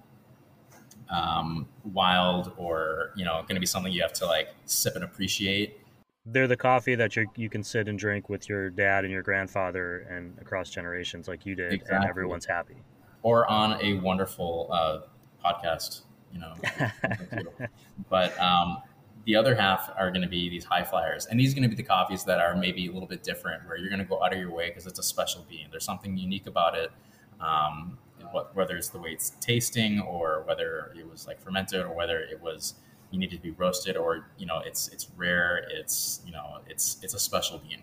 [1.10, 5.04] um, wild or you know going to be something you have to like sip and
[5.04, 5.80] appreciate
[6.26, 9.24] they're the coffee that you you can sit and drink with your dad and your
[9.24, 11.96] grandfather and across generations like you did exactly.
[11.98, 12.78] and everyone's happy.
[13.22, 15.00] Or on a wonderful uh,
[15.44, 16.02] podcast
[16.34, 16.54] you know.
[18.10, 18.82] But um,
[19.26, 21.70] the other half are going to be these high flyers and these are going to
[21.70, 24.24] be the coffees that are maybe a little bit different where you're going to go
[24.24, 25.68] out of your way because it's a special bean.
[25.72, 26.92] There's something unique about it
[27.40, 27.98] um,
[28.32, 32.20] what, whether it's the way it's tasting or whether it was like fermented or whether
[32.20, 32.76] it was
[33.14, 36.98] you need to be roasted or you know it's it's rare it's you know it's
[37.04, 37.82] it's a special bean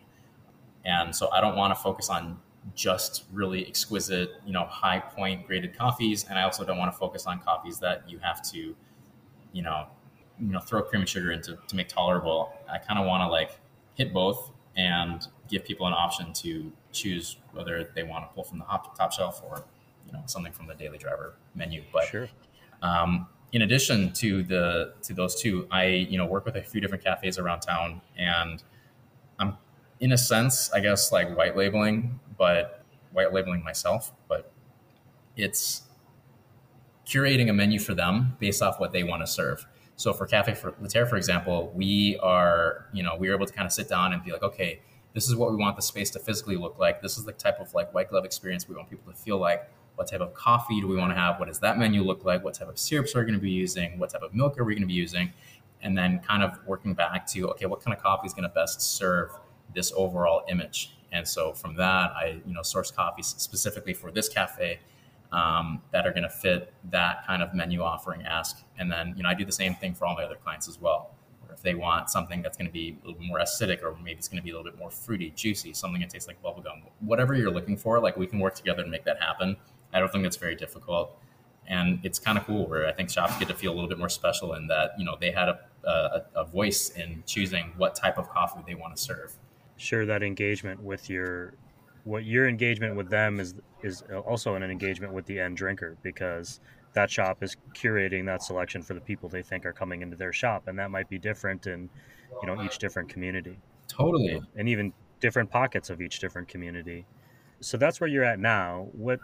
[0.85, 2.39] and so i don't want to focus on
[2.75, 6.99] just really exquisite you know high point graded coffees and i also don't want to
[6.99, 8.75] focus on coffees that you have to
[9.53, 9.87] you know
[10.39, 13.29] you know throw cream and sugar into to make tolerable i kind of want to
[13.29, 13.59] like
[13.95, 18.59] hit both and give people an option to choose whether they want to pull from
[18.59, 19.65] the top shelf or
[20.07, 21.83] you know something from the daily driver menu.
[21.93, 22.29] But sure.
[22.83, 26.81] um, in addition to the to those two, I you know work with a few
[26.81, 28.63] different cafes around town, and
[29.39, 29.57] I'm
[29.99, 34.13] in a sense, I guess, like white labeling, but white labeling myself.
[34.29, 34.53] But
[35.37, 35.83] it's
[37.07, 39.67] curating a menu for them based off what they want to serve.
[39.97, 43.53] So for Cafe La Terre, for example, we are, you know, we are able to
[43.53, 44.81] kind of sit down and be like, okay,
[45.13, 47.03] this is what we want the space to physically look like.
[47.03, 49.69] This is the type of like white glove experience we want people to feel like.
[49.97, 51.39] What type of coffee do we want to have?
[51.39, 52.43] What does that menu look like?
[52.43, 53.99] What type of syrups are we going to be using?
[53.99, 55.33] What type of milk are we going to be using?
[55.83, 58.55] And then kind of working back to, okay, what kind of coffee is going to
[58.55, 59.31] best serve
[59.75, 60.97] this overall image?
[61.13, 64.81] And so from that, I, you know, source coffees specifically for this cafe
[65.33, 68.63] um, that are going to fit that kind of menu offering ask.
[68.79, 70.81] And then, you know, I do the same thing for all my other clients as
[70.81, 71.15] well.
[71.53, 74.29] If they want something that's going to be a little more acidic, or maybe it's
[74.29, 77.35] going to be a little bit more fruity, juicy, something that tastes like bubblegum, whatever
[77.35, 79.57] you're looking for, like we can work together to make that happen.
[79.93, 81.17] I don't think that's very difficult.
[81.67, 83.99] And it's kind of cool where I think shops get to feel a little bit
[83.99, 87.95] more special in that, you know, they had a, a, a voice in choosing what
[87.95, 89.33] type of coffee they want to serve.
[89.77, 91.55] Sure, that engagement with your,
[92.05, 96.61] what your engagement with them is, is also an engagement with the end drinker because
[96.93, 100.33] that shop is curating that selection for the people they think are coming into their
[100.33, 100.67] shop.
[100.67, 101.89] And that might be different in,
[102.43, 103.61] you know, each different community.
[103.87, 104.43] Totally.
[104.57, 107.07] And even different pockets of each different community.
[107.61, 108.89] So that's where you're at now.
[108.93, 109.21] What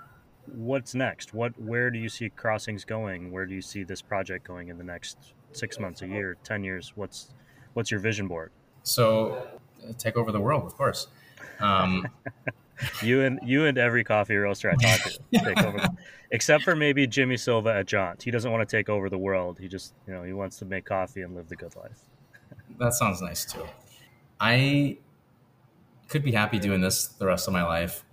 [0.55, 1.35] what's next?
[1.35, 3.31] What where do you see crossings going?
[3.31, 6.65] Where do you see this project going in the next six months, a year, ten
[6.65, 6.93] years?
[6.95, 7.29] What's
[7.75, 8.51] what's your vision board?
[8.83, 9.47] So
[9.99, 11.09] take over the world, of course.
[11.61, 12.09] Um,
[13.03, 15.89] you and you and every coffee roaster I talk to take over,
[16.31, 18.23] except for maybe Jimmy Silva at Jaunt.
[18.23, 19.59] He doesn't want to take over the world.
[19.59, 22.01] He just you know he wants to make coffee and live the good life.
[22.79, 23.67] that sounds nice too.
[24.41, 24.99] I
[26.09, 28.05] could be happy doing this the rest of my life.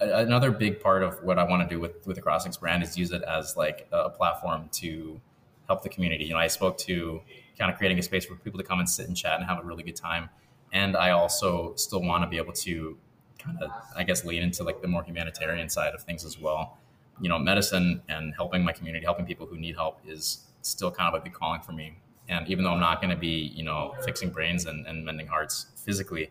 [0.00, 2.96] Another big part of what I want to do with with the Crossings brand is
[2.96, 5.20] use it as like a platform to
[5.66, 6.24] help the community.
[6.24, 7.20] You know, I spoke to
[7.58, 9.58] kind of creating a space for people to come and sit and chat and have
[9.58, 10.30] a really good time.
[10.72, 12.96] And I also still want to be able to
[13.38, 16.78] kind of, I guess, lean into like the more humanitarian side of things as well.
[17.20, 21.14] You know, medicine and helping my community, helping people who need help is still kind
[21.14, 21.98] of a big calling for me.
[22.28, 25.26] And even though I'm not going to be, you know, fixing brains and, and mending
[25.26, 26.30] hearts physically,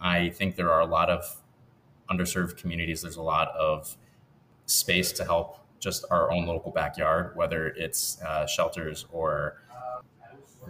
[0.00, 1.41] I think there are a lot of
[2.12, 3.02] underserved communities.
[3.02, 3.96] There's a lot of
[4.66, 9.56] space to help just our own local backyard, whether it's uh, shelters or,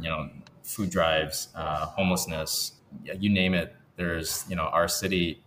[0.00, 0.30] you know,
[0.62, 2.72] food drives, uh, homelessness,
[3.18, 3.74] you name it.
[3.96, 5.42] There's, you know, our city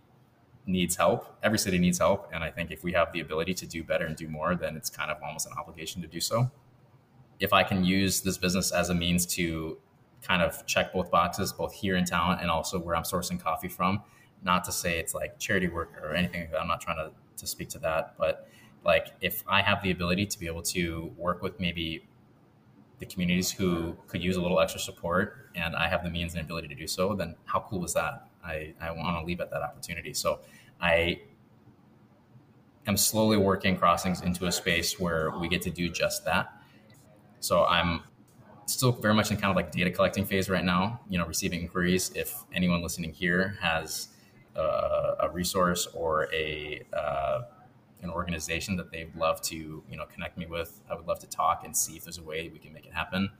[0.66, 1.36] needs help.
[1.42, 2.30] Every city needs help.
[2.32, 4.76] And I think if we have the ability to do better and do more, then
[4.76, 6.50] it's kind of almost an obligation to do so.
[7.40, 9.78] If I can use this business as a means to
[10.22, 13.68] kind of check both boxes, both here in town and also where I'm sourcing coffee
[13.68, 14.02] from,
[14.42, 16.60] not to say it's like charity work or anything like that.
[16.60, 18.14] I'm not trying to, to speak to that.
[18.18, 18.48] But
[18.84, 22.06] like if I have the ability to be able to work with maybe
[22.98, 26.42] the communities who could use a little extra support and I have the means and
[26.42, 28.28] ability to do so, then how cool is that?
[28.44, 30.14] I, I want to leave at that opportunity.
[30.14, 30.40] So
[30.80, 31.20] I
[32.86, 36.52] am slowly working crossings into a space where we get to do just that.
[37.40, 38.02] So I'm
[38.66, 41.60] still very much in kind of like data collecting phase right now, you know, receiving
[41.60, 42.12] inquiries.
[42.14, 44.08] If anyone listening here has
[44.56, 47.42] a, a resource or a, uh,
[48.02, 51.26] an organization that they'd love to, you know, connect me with, I would love to
[51.26, 53.30] talk and see if there's a way we can make it happen.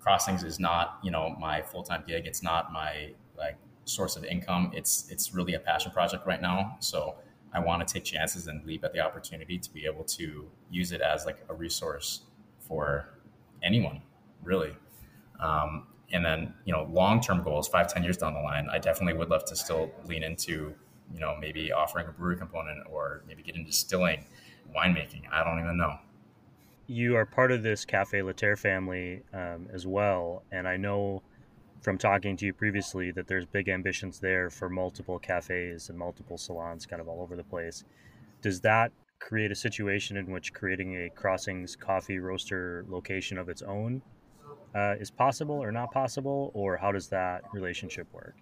[0.00, 2.26] Crossings is not, you know, my full-time gig.
[2.26, 4.70] It's not my like source of income.
[4.74, 6.76] It's it's really a passion project right now.
[6.80, 7.16] So
[7.52, 10.92] I want to take chances and leap at the opportunity to be able to use
[10.92, 12.22] it as like a resource
[12.58, 13.14] for
[13.62, 14.02] anyone,
[14.42, 14.74] really.
[15.38, 18.78] Um, and then you know, long term goals, five ten years down the line, I
[18.78, 20.74] definitely would love to still lean into
[21.12, 24.24] you know maybe offering a brewery component or maybe get into distilling,
[24.76, 25.22] winemaking.
[25.32, 25.98] I don't even know.
[26.86, 31.22] You are part of this Cafe La Terre family um, as well, and I know
[31.80, 36.38] from talking to you previously that there's big ambitions there for multiple cafes and multiple
[36.38, 37.84] salons kind of all over the place.
[38.40, 43.62] Does that create a situation in which creating a Crossings coffee roaster location of its
[43.62, 44.02] own
[44.74, 48.36] uh, is possible or not possible, or how does that relationship work?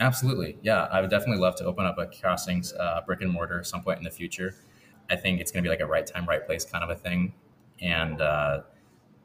[0.00, 0.58] Absolutely.
[0.62, 3.82] Yeah, I would definitely love to open up a Crossings uh, brick and mortar some
[3.82, 4.54] point in the future.
[5.10, 6.96] I think it's going to be like a right time, right place kind of a
[6.96, 7.34] thing.
[7.80, 8.62] And uh,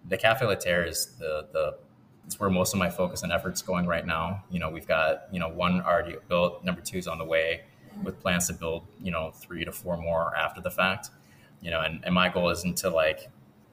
[0.07, 1.77] the Cafe La Terre is the, the
[2.25, 4.43] it's where most of my focus and efforts going right now.
[4.51, 7.61] You know, we've got you know one already built, number two is on the way,
[8.03, 11.09] with plans to build you know three to four more after the fact.
[11.61, 13.29] You know, and, and my goal isn't to like,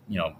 [0.09, 0.35] you know,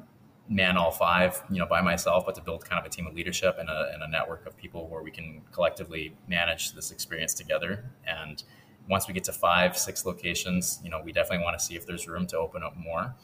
[0.49, 3.15] man all five, you know, by myself, but to build kind of a team of
[3.15, 7.35] leadership and a, and a network of people where we can collectively manage this experience
[7.35, 7.85] together.
[8.07, 8.43] And
[8.89, 11.87] once we get to five, six locations, you know, we definitely want to see if
[11.87, 13.15] there's room to open up more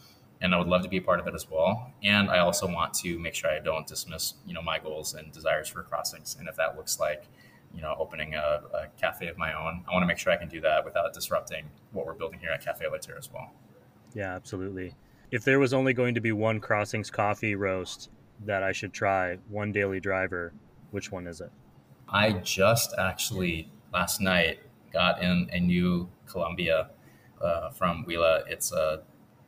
[0.43, 1.93] and I would love to be a part of it as well.
[2.03, 5.33] And I also want to make sure I don't dismiss, you know, my goals and
[5.33, 6.37] desires for crossings.
[6.39, 7.25] And if that looks like,
[7.73, 10.37] you know, opening a, a cafe of my own, I want to make sure I
[10.37, 13.53] can do that without disrupting what we're building here at Cafe La Terre as well.
[14.15, 14.95] Yeah, absolutely.
[15.33, 18.11] If there was only going to be one Crossings coffee roast
[18.45, 20.53] that I should try, one daily driver,
[20.91, 21.51] which one is it?
[22.07, 24.61] I just actually last night
[24.93, 26.91] got in a new Colombia
[27.41, 28.43] uh, from Huila.
[28.47, 29.05] It's a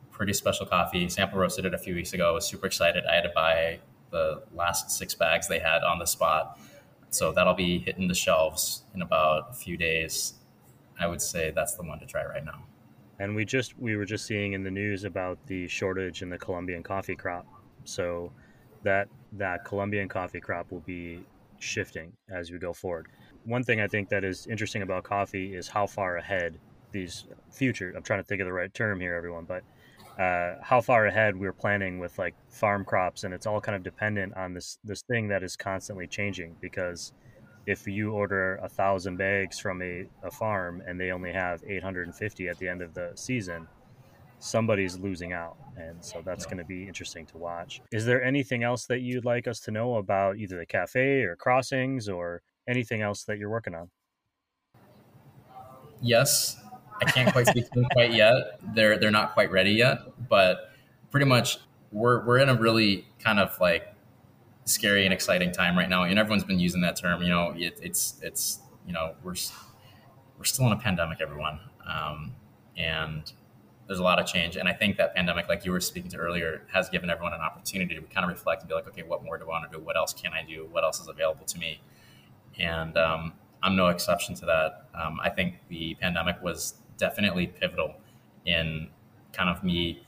[0.09, 1.07] pretty special coffee.
[1.07, 2.29] Sample roasted it a few weeks ago.
[2.29, 3.03] I was super excited.
[3.05, 6.59] I had to buy the last six bags they had on the spot.
[7.11, 10.33] So that'll be hitting the shelves in about a few days.
[10.99, 12.63] I would say that's the one to try right now.
[13.19, 16.37] And we just we were just seeing in the news about the shortage in the
[16.37, 17.45] Colombian coffee crop.
[17.85, 18.31] So
[18.83, 21.21] that that Colombian coffee crop will be
[21.59, 23.07] shifting as we go forward.
[23.45, 26.59] One thing I think that is interesting about coffee is how far ahead
[26.91, 29.63] these future I'm trying to think of the right term here everyone, but
[30.19, 33.83] uh, how far ahead we're planning with like farm crops, and it's all kind of
[33.83, 36.55] dependent on this this thing that is constantly changing.
[36.61, 37.13] Because
[37.65, 42.47] if you order a thousand bags from a, a farm and they only have 850
[42.47, 43.67] at the end of the season,
[44.39, 47.81] somebody's losing out, and so that's going to be interesting to watch.
[47.91, 51.35] Is there anything else that you'd like us to know about either the cafe or
[51.35, 53.89] crossings or anything else that you're working on?
[56.01, 56.57] Yes,
[57.01, 58.59] I can't quite speak to them quite yet.
[58.75, 59.99] They're they're not quite ready yet,
[60.29, 60.71] but
[61.09, 61.59] pretty much
[61.91, 63.94] we're we're in a really kind of like
[64.65, 66.03] scary and exciting time right now.
[66.03, 67.21] And everyone's been using that term.
[67.21, 69.35] You know, it, it's it's you know we're
[70.37, 71.59] we're still in a pandemic, everyone.
[71.87, 72.35] um,
[72.77, 73.31] and
[73.87, 74.57] there's a lot of change.
[74.57, 77.41] And I think that pandemic, like you were speaking to earlier, has given everyone an
[77.41, 79.77] opportunity to kind of reflect and be like, okay, what more do I want to
[79.77, 79.83] do?
[79.83, 80.67] What else can I do?
[80.71, 81.81] What else is available to me?
[82.59, 84.87] And um, I'm no exception to that.
[84.99, 87.95] Um, I think the pandemic was definitely pivotal
[88.45, 88.89] in
[89.33, 90.04] kind of me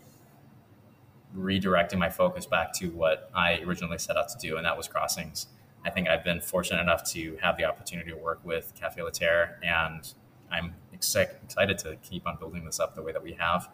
[1.37, 4.87] redirecting my focus back to what I originally set out to do, and that was
[4.87, 5.47] crossings.
[5.85, 9.09] I think I've been fortunate enough to have the opportunity to work with Cafe La
[9.09, 10.13] Terre, and
[10.51, 13.69] I'm excited to keep on building this up the way that we have.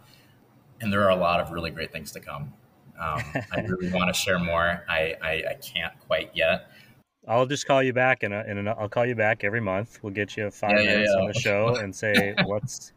[0.81, 2.53] And there are a lot of really great things to come.
[2.99, 4.83] Um, I really want to share more.
[4.89, 6.69] I, I, I, can't quite yet.
[7.27, 9.99] I'll just call you back, and and I'll call you back every month.
[10.03, 11.21] We'll get you five yeah, minutes yeah, yeah.
[11.21, 12.91] on the show and say what's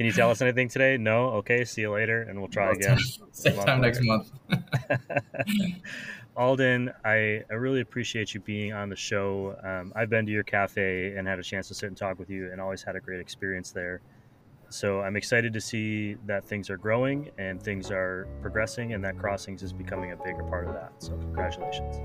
[0.00, 0.96] can you tell us anything today?
[0.96, 1.28] No.
[1.32, 1.62] Okay.
[1.62, 2.98] See you later, and we'll try again.
[3.32, 4.30] Same time next month.
[6.38, 9.54] Alden, I, I really appreciate you being on the show.
[9.62, 12.30] Um, I've been to your cafe and had a chance to sit and talk with
[12.30, 14.00] you, and always had a great experience there.
[14.70, 19.18] So I'm excited to see that things are growing and things are progressing, and that
[19.18, 20.92] Crossings is becoming a bigger part of that.
[20.96, 21.96] So congratulations.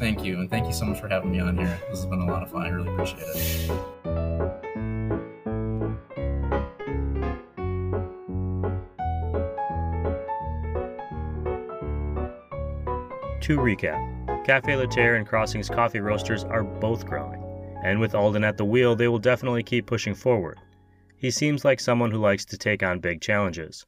[0.00, 1.80] Thank you, and thank you so much for having me on here.
[1.88, 2.62] This has been a lot of fun.
[2.62, 4.47] I really appreciate it.
[13.48, 17.42] To recap, Cafe La Terre and Crossings Coffee Roasters are both growing,
[17.82, 20.60] and with Alden at the wheel, they will definitely keep pushing forward.
[21.16, 23.86] He seems like someone who likes to take on big challenges.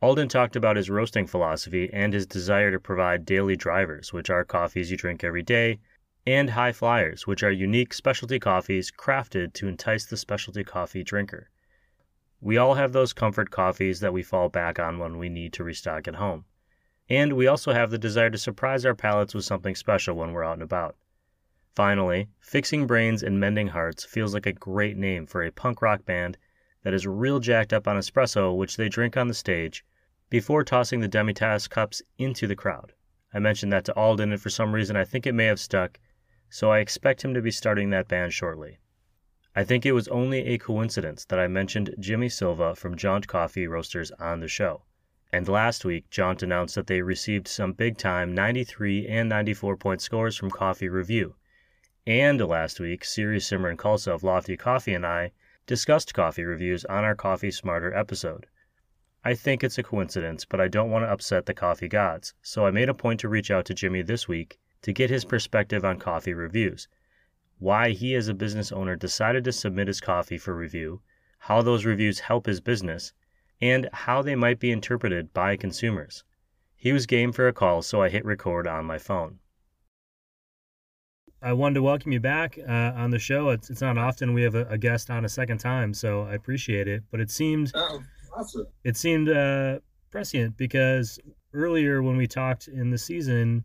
[0.00, 4.44] Alden talked about his roasting philosophy and his desire to provide daily drivers, which are
[4.44, 5.80] coffees you drink every day,
[6.24, 11.50] and high flyers, which are unique specialty coffees crafted to entice the specialty coffee drinker.
[12.40, 15.64] We all have those comfort coffees that we fall back on when we need to
[15.64, 16.44] restock at home.
[17.10, 20.44] And we also have the desire to surprise our palates with something special when we're
[20.44, 20.96] out and about.
[21.74, 26.04] Finally, Fixing Brains and Mending Hearts feels like a great name for a punk rock
[26.04, 26.36] band
[26.82, 29.84] that is real jacked up on espresso, which they drink on the stage,
[30.28, 32.92] before tossing the Demitasse cups into the crowd.
[33.32, 35.98] I mentioned that to Alden, and for some reason I think it may have stuck,
[36.50, 38.78] so I expect him to be starting that band shortly.
[39.54, 43.66] I think it was only a coincidence that I mentioned Jimmy Silva from Jaunt Coffee
[43.66, 44.82] Roasters on the show.
[45.32, 50.00] And last week, Jaunt announced that they received some big time 93 and 94 point
[50.00, 51.34] scores from Coffee Review.
[52.06, 55.32] And last week, Siri Simran Khalsa of Lofty Coffee and I
[55.66, 58.46] discussed coffee reviews on our Coffee Smarter episode.
[59.22, 62.64] I think it's a coincidence, but I don't want to upset the coffee gods, so
[62.64, 65.84] I made a point to reach out to Jimmy this week to get his perspective
[65.84, 66.88] on coffee reviews,
[67.58, 71.02] why he as a business owner decided to submit his coffee for review,
[71.40, 73.12] how those reviews help his business,
[73.60, 76.24] and how they might be interpreted by consumers.
[76.76, 79.40] He was game for a call, so I hit record on my phone.
[81.40, 83.50] I wanted to welcome you back uh, on the show.
[83.50, 86.34] It's, it's not often we have a, a, guest on a second time, so I
[86.34, 87.04] appreciate it.
[87.10, 88.00] But it seemed oh,
[88.36, 88.66] awesome.
[88.82, 89.78] it seemed uh,
[90.10, 91.18] prescient because
[91.52, 93.64] earlier when we talked in the season,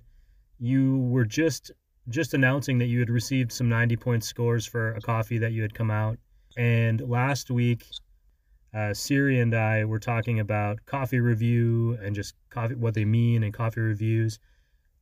[0.59, 1.71] you were just
[2.09, 5.61] just announcing that you had received some 90 point scores for a coffee that you
[5.61, 6.17] had come out.
[6.57, 7.85] And last week,
[8.73, 13.43] uh, Siri and I were talking about coffee review and just coffee, what they mean
[13.43, 14.39] and coffee reviews.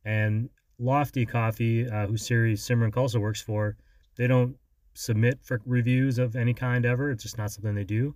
[0.04, 3.76] And Lofty Coffee, uh, who Siri Simran also works for,
[4.16, 4.56] they don't
[4.94, 7.10] submit for reviews of any kind ever.
[7.10, 8.14] It's just not something they do.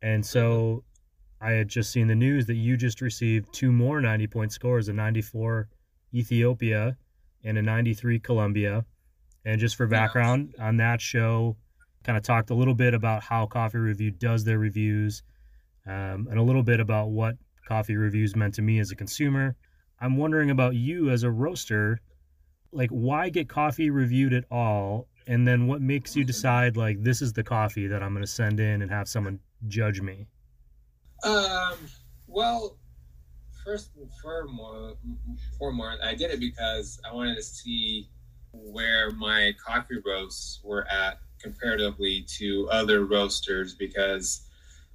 [0.00, 0.82] And so
[1.40, 4.88] I had just seen the news that you just received two more 90 point scores
[4.88, 5.68] a 94
[6.14, 6.96] Ethiopia
[7.44, 8.84] and a 93 Colombia.
[9.44, 11.56] And just for background on that show,
[12.04, 15.22] kind of talked a little bit about how Coffee Review does their reviews
[15.86, 17.36] um, and a little bit about what
[17.66, 19.56] coffee reviews meant to me as a consumer.
[20.00, 22.00] I'm wondering about you as a roaster.
[22.72, 25.06] Like, why get coffee reviewed at all?
[25.26, 28.30] And then what makes you decide, like, this is the coffee that I'm going to
[28.30, 29.38] send in and have someone
[29.68, 30.26] judge me?
[31.22, 31.74] Um,
[32.26, 32.76] well,
[33.64, 34.98] first and foremost,
[35.58, 38.08] foremost, I did it because I wanted to see
[38.52, 44.46] where my coffee roasts were at comparatively to other roasters because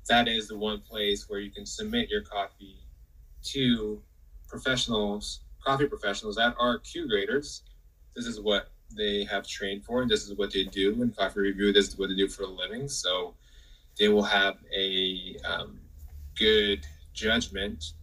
[0.07, 2.77] that is the one place where you can submit your coffee
[3.43, 4.01] to
[4.47, 7.63] professionals, coffee professionals that are Q graders.
[8.15, 11.41] This is what they have trained for, and this is what they do in coffee
[11.41, 11.73] review.
[11.73, 12.87] This is what they do for a living.
[12.87, 13.33] So
[13.99, 15.79] they will have a um,
[16.37, 17.93] good judgment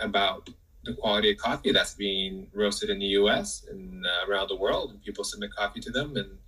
[0.00, 0.48] about
[0.84, 3.66] the quality of coffee that's being roasted in the U.S.
[3.70, 4.90] and uh, around the world.
[4.90, 6.38] And people submit coffee to them, and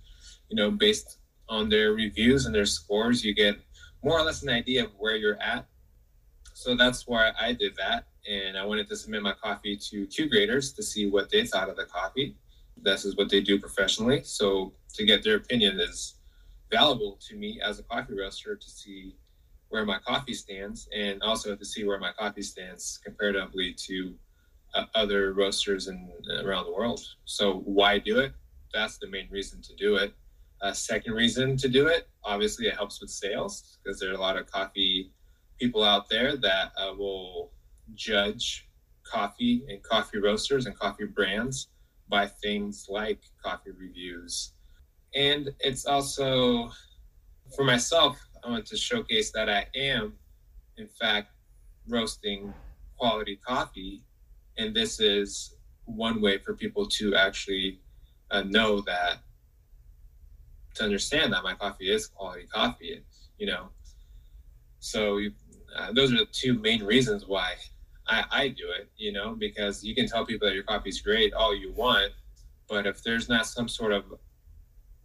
[0.49, 1.17] you know, based
[1.51, 3.57] on their reviews and their scores, you get
[4.03, 5.65] more or less an idea of where you're at.
[6.53, 8.05] So that's why I did that.
[8.27, 11.69] And I wanted to submit my coffee to Q graders to see what they thought
[11.69, 12.35] of the coffee.
[12.77, 14.23] This is what they do professionally.
[14.23, 16.15] So to get their opinion is
[16.71, 19.15] valuable to me as a coffee roaster to see
[19.69, 24.13] where my coffee stands and also to see where my coffee stands comparatively to
[24.73, 26.09] uh, other roasters in
[26.45, 27.01] around the world.
[27.25, 28.31] So why do it?
[28.73, 30.13] That's the main reason to do it.
[30.61, 34.19] Uh, second reason to do it, obviously, it helps with sales because there are a
[34.19, 35.11] lot of coffee
[35.59, 37.51] people out there that uh, will
[37.95, 38.67] judge
[39.03, 41.67] coffee and coffee roasters and coffee brands
[42.09, 44.53] by things like coffee reviews.
[45.15, 46.71] And it's also
[47.55, 50.13] for myself, I want to showcase that I am,
[50.77, 51.29] in fact,
[51.87, 52.53] roasting
[52.97, 54.03] quality coffee.
[54.57, 55.55] And this is
[55.85, 57.79] one way for people to actually
[58.29, 59.19] uh, know that,
[60.75, 63.03] to understand that my coffee is quality coffee,
[63.37, 63.69] you know.
[64.79, 65.19] So
[65.77, 67.53] uh, those are the two main reasons why
[68.07, 71.01] I, I do it, you know, because you can tell people that your coffee is
[71.01, 72.11] great all you want,
[72.67, 74.05] but if there's not some sort of,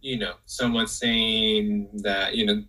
[0.01, 2.63] you know, someone saying that, you know,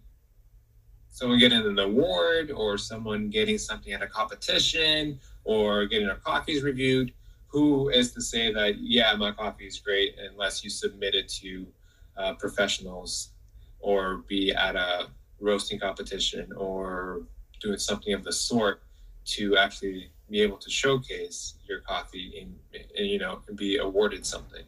[1.10, 6.62] someone getting an award or someone getting something at a competition or getting their coffees
[6.62, 7.12] reviewed,
[7.48, 11.66] who is to say that, yeah, my coffee is great unless you submit it to
[12.18, 13.30] uh, professionals
[13.80, 15.08] or be at a
[15.40, 17.22] roasting competition or
[17.60, 18.82] doing something of the sort
[19.24, 24.26] to actually be able to showcase your coffee and, and you know and be awarded
[24.26, 24.64] something.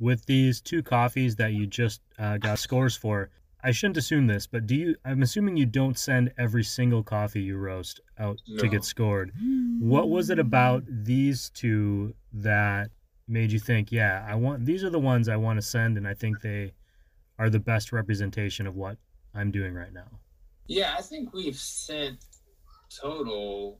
[0.00, 3.30] With these two coffees that you just uh, got scores for
[3.64, 7.42] i shouldn't assume this but do you i'm assuming you don't send every single coffee
[7.42, 8.58] you roast out no.
[8.58, 9.32] to get scored.
[9.80, 12.90] What was it about these two that
[13.28, 16.06] made you think yeah i want these are the ones i want to send and
[16.06, 16.72] i think they
[17.38, 18.96] are the best representation of what
[19.34, 20.08] i'm doing right now
[20.66, 22.24] yeah i think we've sent
[22.88, 23.78] total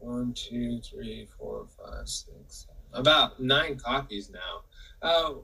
[0.00, 4.62] one, two, three, four, five, six, seven, about nine copies now.
[5.02, 5.34] Uh,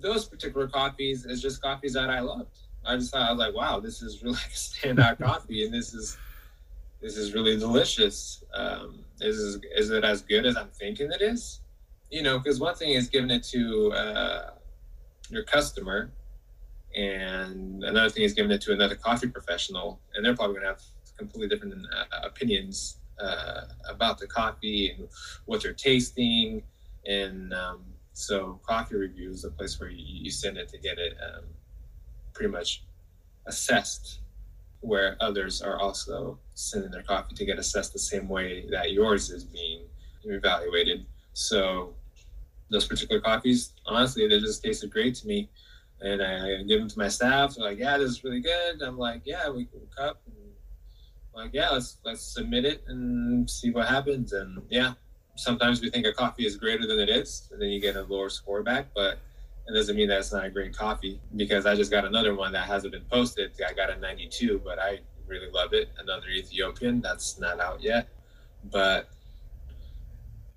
[0.00, 2.56] those particular copies is just copies that I loved.
[2.86, 5.74] I just thought I was like, wow, this is really like a standout coffee, and
[5.74, 6.16] this is
[7.00, 8.42] this is really delicious.
[8.54, 11.60] Um, is is it as good as I'm thinking it is?
[12.10, 14.50] You know, because one thing is giving it to uh,
[15.30, 16.10] your customer,
[16.96, 20.68] and another thing is giving it to another coffee professional, and they're probably going to
[20.68, 20.82] have
[21.16, 25.08] completely different uh, opinions uh, about the coffee and
[25.46, 26.62] what they're tasting.
[27.06, 30.98] And um, so, coffee review is a place where you, you send it to get
[30.98, 31.44] it um,
[32.32, 32.84] pretty much
[33.46, 34.20] assessed,
[34.80, 39.30] where others are also sending their coffee to get assessed the same way that yours
[39.30, 39.82] is being
[40.24, 41.06] evaluated.
[41.32, 41.94] So,
[42.70, 45.48] those particular coffees, honestly, they just tasted great to me.
[46.00, 47.54] And I give them to my staff.
[47.54, 48.82] They're like, yeah, this is really good.
[48.82, 50.20] I'm like, yeah, we can cup.
[50.26, 50.36] And
[51.34, 54.32] like, yeah, let's let's submit it and see what happens.
[54.32, 54.94] And yeah,
[55.36, 58.02] sometimes we think a coffee is greater than it is, and then you get a
[58.02, 58.86] lower score back.
[58.94, 59.18] But
[59.68, 62.52] it doesn't mean that it's not a great coffee because I just got another one
[62.52, 63.52] that hasn't been posted.
[63.66, 65.90] I got a 92, but I really love it.
[65.98, 68.08] Another Ethiopian that's not out yet,
[68.70, 69.10] but.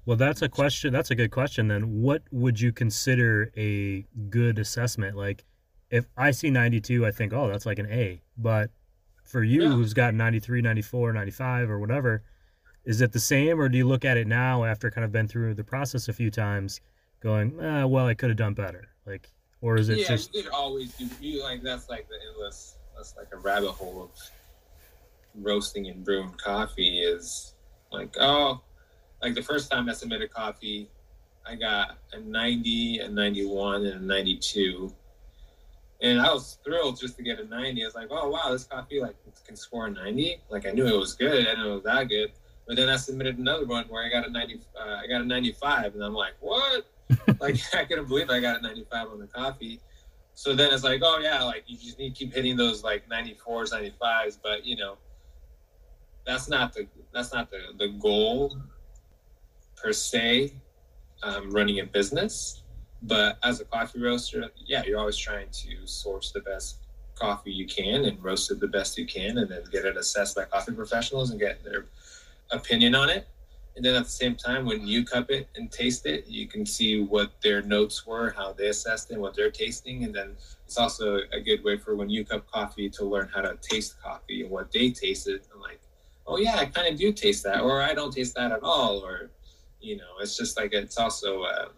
[0.06, 0.92] Well, that's a question.
[0.92, 1.68] That's a good question.
[1.68, 5.16] Then, what would you consider a good assessment?
[5.16, 5.46] Like,
[5.92, 8.22] if I see 92, I think, oh, that's like an A.
[8.38, 8.72] But
[9.32, 9.70] for you yeah.
[9.70, 12.24] who's got 93 94 95 or whatever
[12.84, 15.28] is it the same or do you look at it now after kind of been
[15.28, 16.82] through the process a few times
[17.22, 19.30] going eh, well i could have done better like
[19.62, 22.78] or is it yeah, just you could always do you like that's like the endless
[22.96, 24.10] that's like a rabbit hole of
[25.36, 27.56] roasting and brewing coffee is
[27.92, 28.62] like oh
[29.22, 30.90] like the first time i submitted coffee
[31.46, 34.94] i got a 90 a 91 and a 92
[36.02, 37.84] and I was thrilled just to get a 90.
[37.84, 40.42] I was like, oh wow, this coffee like can score a 90.
[40.50, 41.34] Like I knew it was good.
[41.34, 42.32] I didn't know it was that good.
[42.68, 44.62] But then I submitted another one where I got a 90.
[44.80, 46.86] Uh, I got a 95, and I'm like, what?
[47.40, 49.80] Like I couldn't believe I got a 95 on the coffee.
[50.34, 53.08] So then it's like, oh yeah, like you just need to keep hitting those like
[53.10, 54.38] 94s, 95s.
[54.42, 54.98] But you know,
[56.26, 58.58] that's not the that's not the the goal
[59.76, 60.54] per se.
[61.24, 62.62] Um, running a business
[63.04, 66.78] but as a coffee roaster, yeah, you're always trying to source the best
[67.16, 70.36] coffee you can and roast it the best you can, and then get it assessed
[70.36, 71.86] by coffee professionals and get their
[72.52, 73.28] opinion on it.
[73.76, 76.66] And then at the same time, when you cup it and taste it, you can
[76.66, 80.04] see what their notes were, how they assessed it, what they're tasting.
[80.04, 83.42] And then it's also a good way for when you cup coffee to learn how
[83.42, 85.42] to taste coffee and what they tasted.
[85.54, 85.80] I'm like,
[86.28, 89.00] oh, yeah, I kind of do taste that, or I don't taste that at all.
[89.06, 89.32] Or,
[89.80, 91.70] you know, it's just like it's also, uh,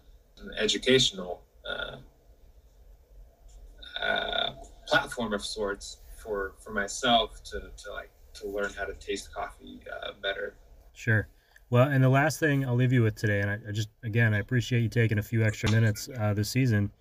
[0.44, 1.98] an educational uh,
[4.02, 4.54] uh,
[4.88, 9.80] platform of sorts for for myself to, to like to learn how to taste coffee
[9.92, 10.56] uh, better.
[10.94, 11.28] Sure.
[11.74, 14.32] Well, and the last thing I'll leave you with today, and I, I just again
[14.36, 16.92] I appreciate you taking a few extra minutes uh, this season,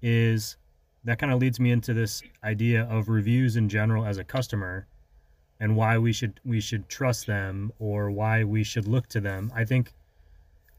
[0.00, 0.56] is
[1.04, 4.86] that kind of leads me into this idea of reviews in general as a customer
[5.60, 9.52] and why we should we should trust them or why we should look to them.
[9.54, 9.92] I think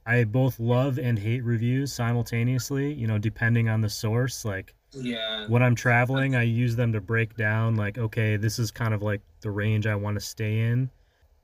[0.08, 4.44] I both love and hate reviews simultaneously, you know, depending on the source.
[4.44, 5.46] Like Yeah.
[5.50, 9.04] when I'm traveling, I use them to break down like, okay, this is kind of
[9.04, 10.90] like the range I want to stay in.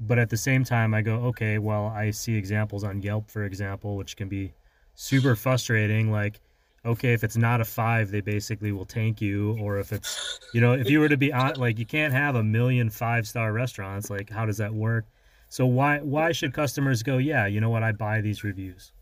[0.01, 3.43] But at the same time, I go, okay, well, I see examples on Yelp, for
[3.43, 4.51] example, which can be
[4.95, 6.11] super frustrating.
[6.11, 6.39] Like,
[6.83, 9.55] okay, if it's not a five, they basically will tank you.
[9.61, 12.35] Or if it's, you know, if you were to be on, like, you can't have
[12.35, 14.09] a million five star restaurants.
[14.09, 15.05] Like, how does that work?
[15.49, 17.17] So why why should customers go?
[17.17, 17.83] Yeah, you know what?
[17.83, 18.93] I buy these reviews.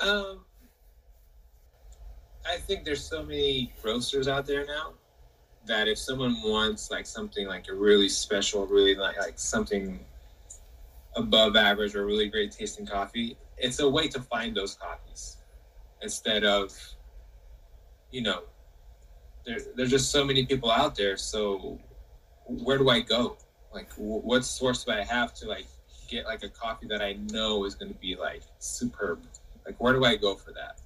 [0.00, 0.44] Um,
[2.46, 4.94] I think there's so many roasters out there now
[5.66, 10.00] that if someone wants like something like a really special, really like like something
[11.16, 15.38] above average or really great tasting coffee, it's a way to find those coffees
[16.02, 16.72] instead of,
[18.10, 18.42] you know,
[19.44, 21.16] there, there's just so many people out there.
[21.16, 21.78] So
[22.46, 23.36] where do I go?
[23.72, 25.66] Like, wh- what source do I have to like
[26.08, 29.20] get like a coffee that I know is going to be like superb?
[29.66, 30.80] Like, where do I go for that?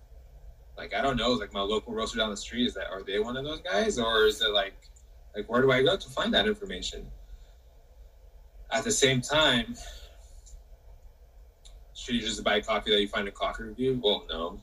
[0.76, 1.32] Like, I don't know.
[1.32, 3.98] Like my local roaster down the street is that are they one of those guys,
[3.98, 4.74] or is it like,
[5.36, 7.06] like where do I go to find that information?
[8.70, 9.74] At the same time,
[11.94, 14.00] should you just buy coffee that you find a coffee review?
[14.02, 14.60] Well, no,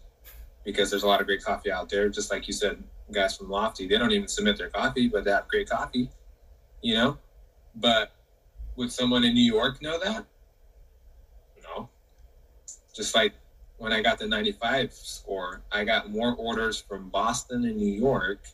[0.66, 2.10] because there's a lot of great coffee out there.
[2.10, 5.32] Just like you said, guys from Lofty, they don't even submit their coffee, but they
[5.32, 6.10] have great coffee.
[6.82, 7.18] You know,
[7.76, 8.12] but
[8.76, 10.26] would someone in New York know that?
[11.64, 11.90] No.
[12.96, 13.34] Just like
[13.80, 18.46] when I got the 95 score, I got more orders from Boston and New York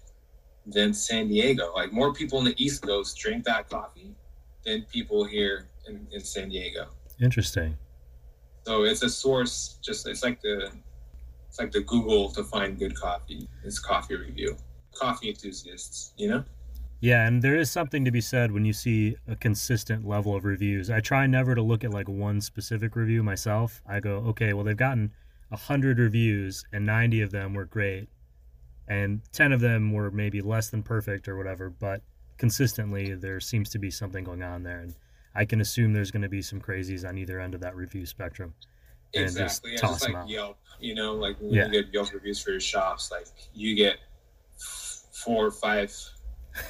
[0.65, 1.73] than San Diego.
[1.73, 4.15] Like more people in the East Coast drink that coffee
[4.63, 6.87] than people here in, in San Diego.
[7.21, 7.75] Interesting.
[8.65, 9.77] So it's a source.
[9.83, 10.71] Just it's like the
[11.49, 13.47] it's like the Google to find good coffee.
[13.63, 14.55] It's coffee review.
[14.93, 16.43] Coffee enthusiasts, you know.
[17.01, 20.45] Yeah, and there is something to be said when you see a consistent level of
[20.45, 20.89] reviews.
[20.89, 23.81] I try never to look at like one specific review myself.
[23.87, 25.11] I go, okay, well they've gotten
[25.51, 28.07] a hundred reviews and ninety of them were great,
[28.87, 31.69] and ten of them were maybe less than perfect or whatever.
[31.69, 32.01] But
[32.37, 34.95] consistently, there seems to be something going on there, and
[35.35, 38.05] I can assume there's going to be some crazies on either end of that review
[38.05, 38.53] spectrum.
[39.13, 40.29] And just Yeah, toss just them like out.
[40.29, 40.57] Yelp.
[40.79, 41.67] You know, like when Yeah.
[41.67, 43.97] you get Yelp reviews for your shops, like you get
[45.11, 45.93] four or five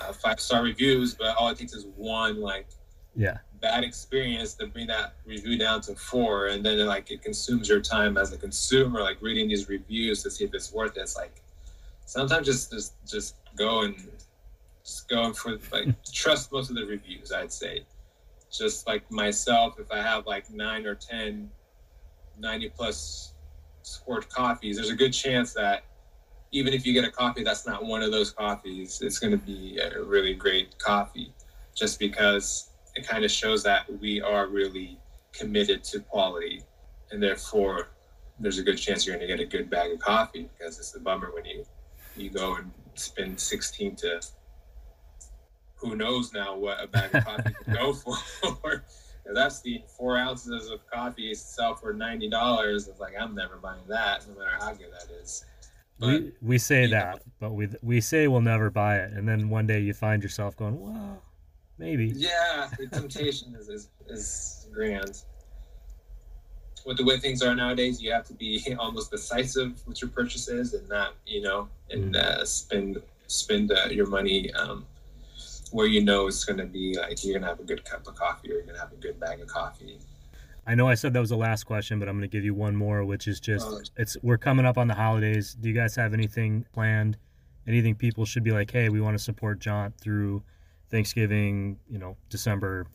[0.02, 2.68] uh, five star reviews, but all it takes is one like
[3.16, 7.70] Yeah, bad experience to bring that review down to four, and then like it consumes
[7.70, 11.02] your time as a consumer, like reading these reviews to see if it's worth it.
[11.02, 11.42] It's like
[12.06, 13.96] sometimes just just just go and
[14.84, 17.32] just go for like trust most of the reviews.
[17.32, 17.86] I'd say
[18.52, 21.50] just like myself, if I have like nine or 10
[22.38, 23.34] 90 plus
[23.82, 25.84] scored coffees, there's a good chance that
[26.56, 29.46] even if you get a coffee that's not one of those coffees, it's going to
[29.46, 31.34] be a really great coffee
[31.76, 34.98] just because it kind of shows that we are really
[35.34, 36.64] committed to quality.
[37.12, 37.90] And therefore,
[38.40, 40.96] there's a good chance you're going to get a good bag of coffee because it's
[40.96, 41.66] a bummer when you,
[42.16, 44.22] you go and spend 16 to
[45.76, 47.92] who knows now what a bag of coffee can go
[48.44, 48.82] for.
[49.34, 52.88] that's I've four ounces of coffee sell for ninety dollars.
[52.88, 55.44] It's like I'm never buying that, no matter how good that is.
[56.00, 57.00] We we say you know.
[57.00, 60.22] that, but we we say we'll never buy it, and then one day you find
[60.22, 61.22] yourself going, well,
[61.78, 62.08] maybe.
[62.16, 65.22] yeah, the temptation is, is is grand.
[66.86, 70.74] With the way things are nowadays, you have to be almost decisive with your purchases
[70.74, 74.86] and not, you know, and uh, spend spend uh, your money um,
[75.72, 78.06] where you know it's going to be like you're going to have a good cup
[78.08, 79.98] of coffee or you're going to have a good bag of coffee.
[80.68, 82.56] I know I said that was the last question, but I'm going to give you
[82.56, 85.56] one more, which is just it's we're coming up on the holidays.
[85.60, 87.18] Do you guys have anything planned?
[87.68, 90.44] Anything people should be like, hey, we want to support Jaunt through
[90.90, 92.88] Thanksgiving, you know, December,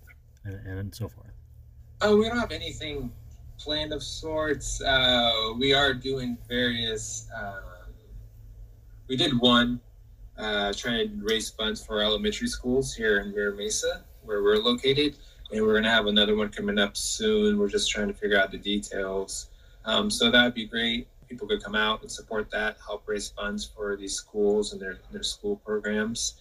[0.44, 1.32] and, and so forth.
[2.00, 3.12] Oh, we don't have anything
[3.58, 4.80] planned of sorts.
[4.80, 7.28] Uh, we are doing various.
[7.36, 7.62] Um,
[9.08, 9.80] we did one,
[10.38, 15.16] uh, trying to raise funds for elementary schools here in Mira Mesa, where we're located,
[15.52, 17.58] and we're gonna have another one coming up soon.
[17.58, 19.48] We're just trying to figure out the details.
[19.84, 21.08] Um, so that'd be great.
[21.28, 24.98] People could come out and support that, help raise funds for these schools and their
[25.12, 26.40] their school programs.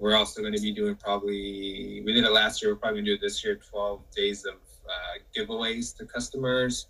[0.00, 3.04] We're also going to be doing probably, we did it last year, we're probably going
[3.04, 4.54] to do it this year 12 days of
[4.88, 6.86] uh, giveaways to customers,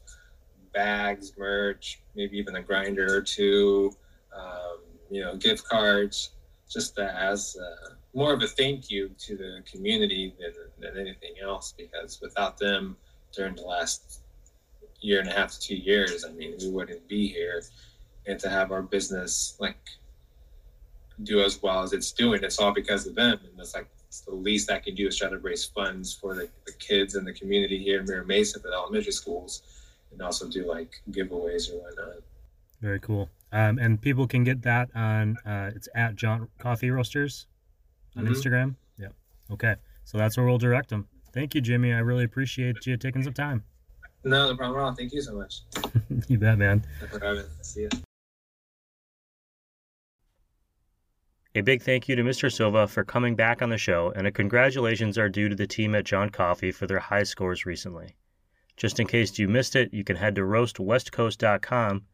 [0.73, 3.93] bags, merch, maybe even a grinder or two,
[4.33, 4.79] um,
[5.11, 6.31] you know, gift cards,
[6.71, 11.75] just as uh, more of a thank you to the community than, than anything else,
[11.77, 12.97] because without them
[13.33, 14.21] during the last
[15.01, 17.63] year and a half to two years, I mean, we wouldn't be here.
[18.27, 19.79] And to have our business like
[21.23, 23.39] do as well as it's doing, it's all because of them.
[23.45, 26.35] And it's like it's the least I can do is try to raise funds for
[26.35, 29.63] the, the kids and the community here in Mira Mesa for the elementary schools,
[30.11, 32.17] and also do like giveaways or whatnot.
[32.81, 33.29] Very cool.
[33.53, 37.47] Um, and people can get that on uh, it's at Jaunt Coffee Roasters
[38.17, 38.33] on mm-hmm.
[38.33, 38.75] Instagram.
[38.99, 39.15] Yep.
[39.53, 39.75] Okay.
[40.05, 41.07] So that's where we'll direct them.
[41.33, 41.93] Thank you, Jimmy.
[41.93, 43.63] I really appreciate you taking some time.
[44.25, 44.95] No, no problem at all.
[44.95, 45.63] Thank you so much.
[46.29, 46.85] you bet, man.
[47.63, 47.89] See you.
[51.57, 52.53] A big thank you to Mr.
[52.53, 55.97] Silva for coming back on the show, and a congratulations are due to the team
[55.97, 58.15] at Jaunt Coffee for their high scores recently.
[58.77, 62.05] Just in case you missed it, you can head to roastwestcoast.com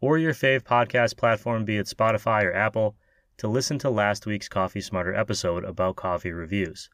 [0.00, 2.96] or your fave podcast platform, be it Spotify or Apple,
[3.38, 6.90] to listen to last week's Coffee Smarter episode about coffee reviews.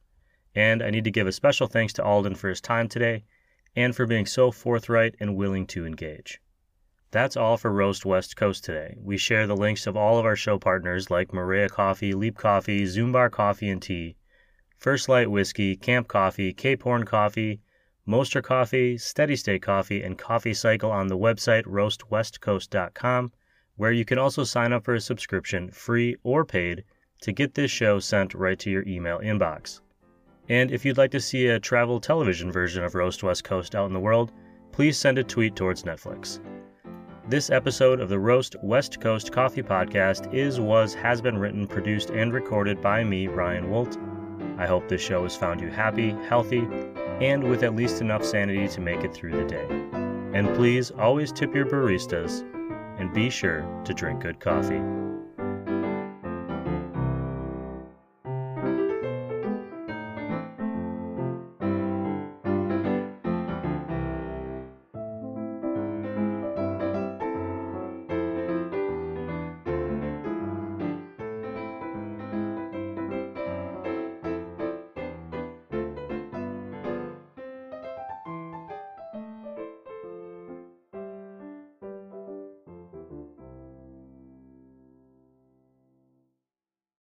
[0.55, 3.25] And I need to give a special thanks to Alden for his time today
[3.75, 6.41] and for being so forthright and willing to engage.
[7.11, 8.97] That's all for Roast West Coast today.
[9.01, 12.85] We share the links of all of our show partners like Maria Coffee, Leap Coffee,
[12.85, 14.17] Zumbar Coffee and Tea,
[14.77, 17.61] First Light Whiskey, Camp Coffee, Cape Horn Coffee,
[18.05, 23.33] Moster Coffee, Steady State Coffee, and Coffee Cycle on the website roastwestcoast.com,
[23.77, 26.85] where you can also sign up for a subscription, free or paid,
[27.21, 29.81] to get this show sent right to your email inbox.
[30.49, 33.87] And if you'd like to see a travel television version of Roast West Coast out
[33.87, 34.31] in the world,
[34.73, 36.41] please send a tweet towards Netflix.
[37.29, 42.11] This episode of the Roast West Coast Coffee Podcast is, was, has been written, produced,
[42.11, 43.97] and recorded by me, Ryan Woldt.
[44.59, 46.69] I hope this show has found you happy, healthy,
[47.21, 49.67] and with at least enough sanity to make it through the day.
[50.35, 52.45] And please always tip your baristas
[53.05, 55.04] and be sure to drink good coffee.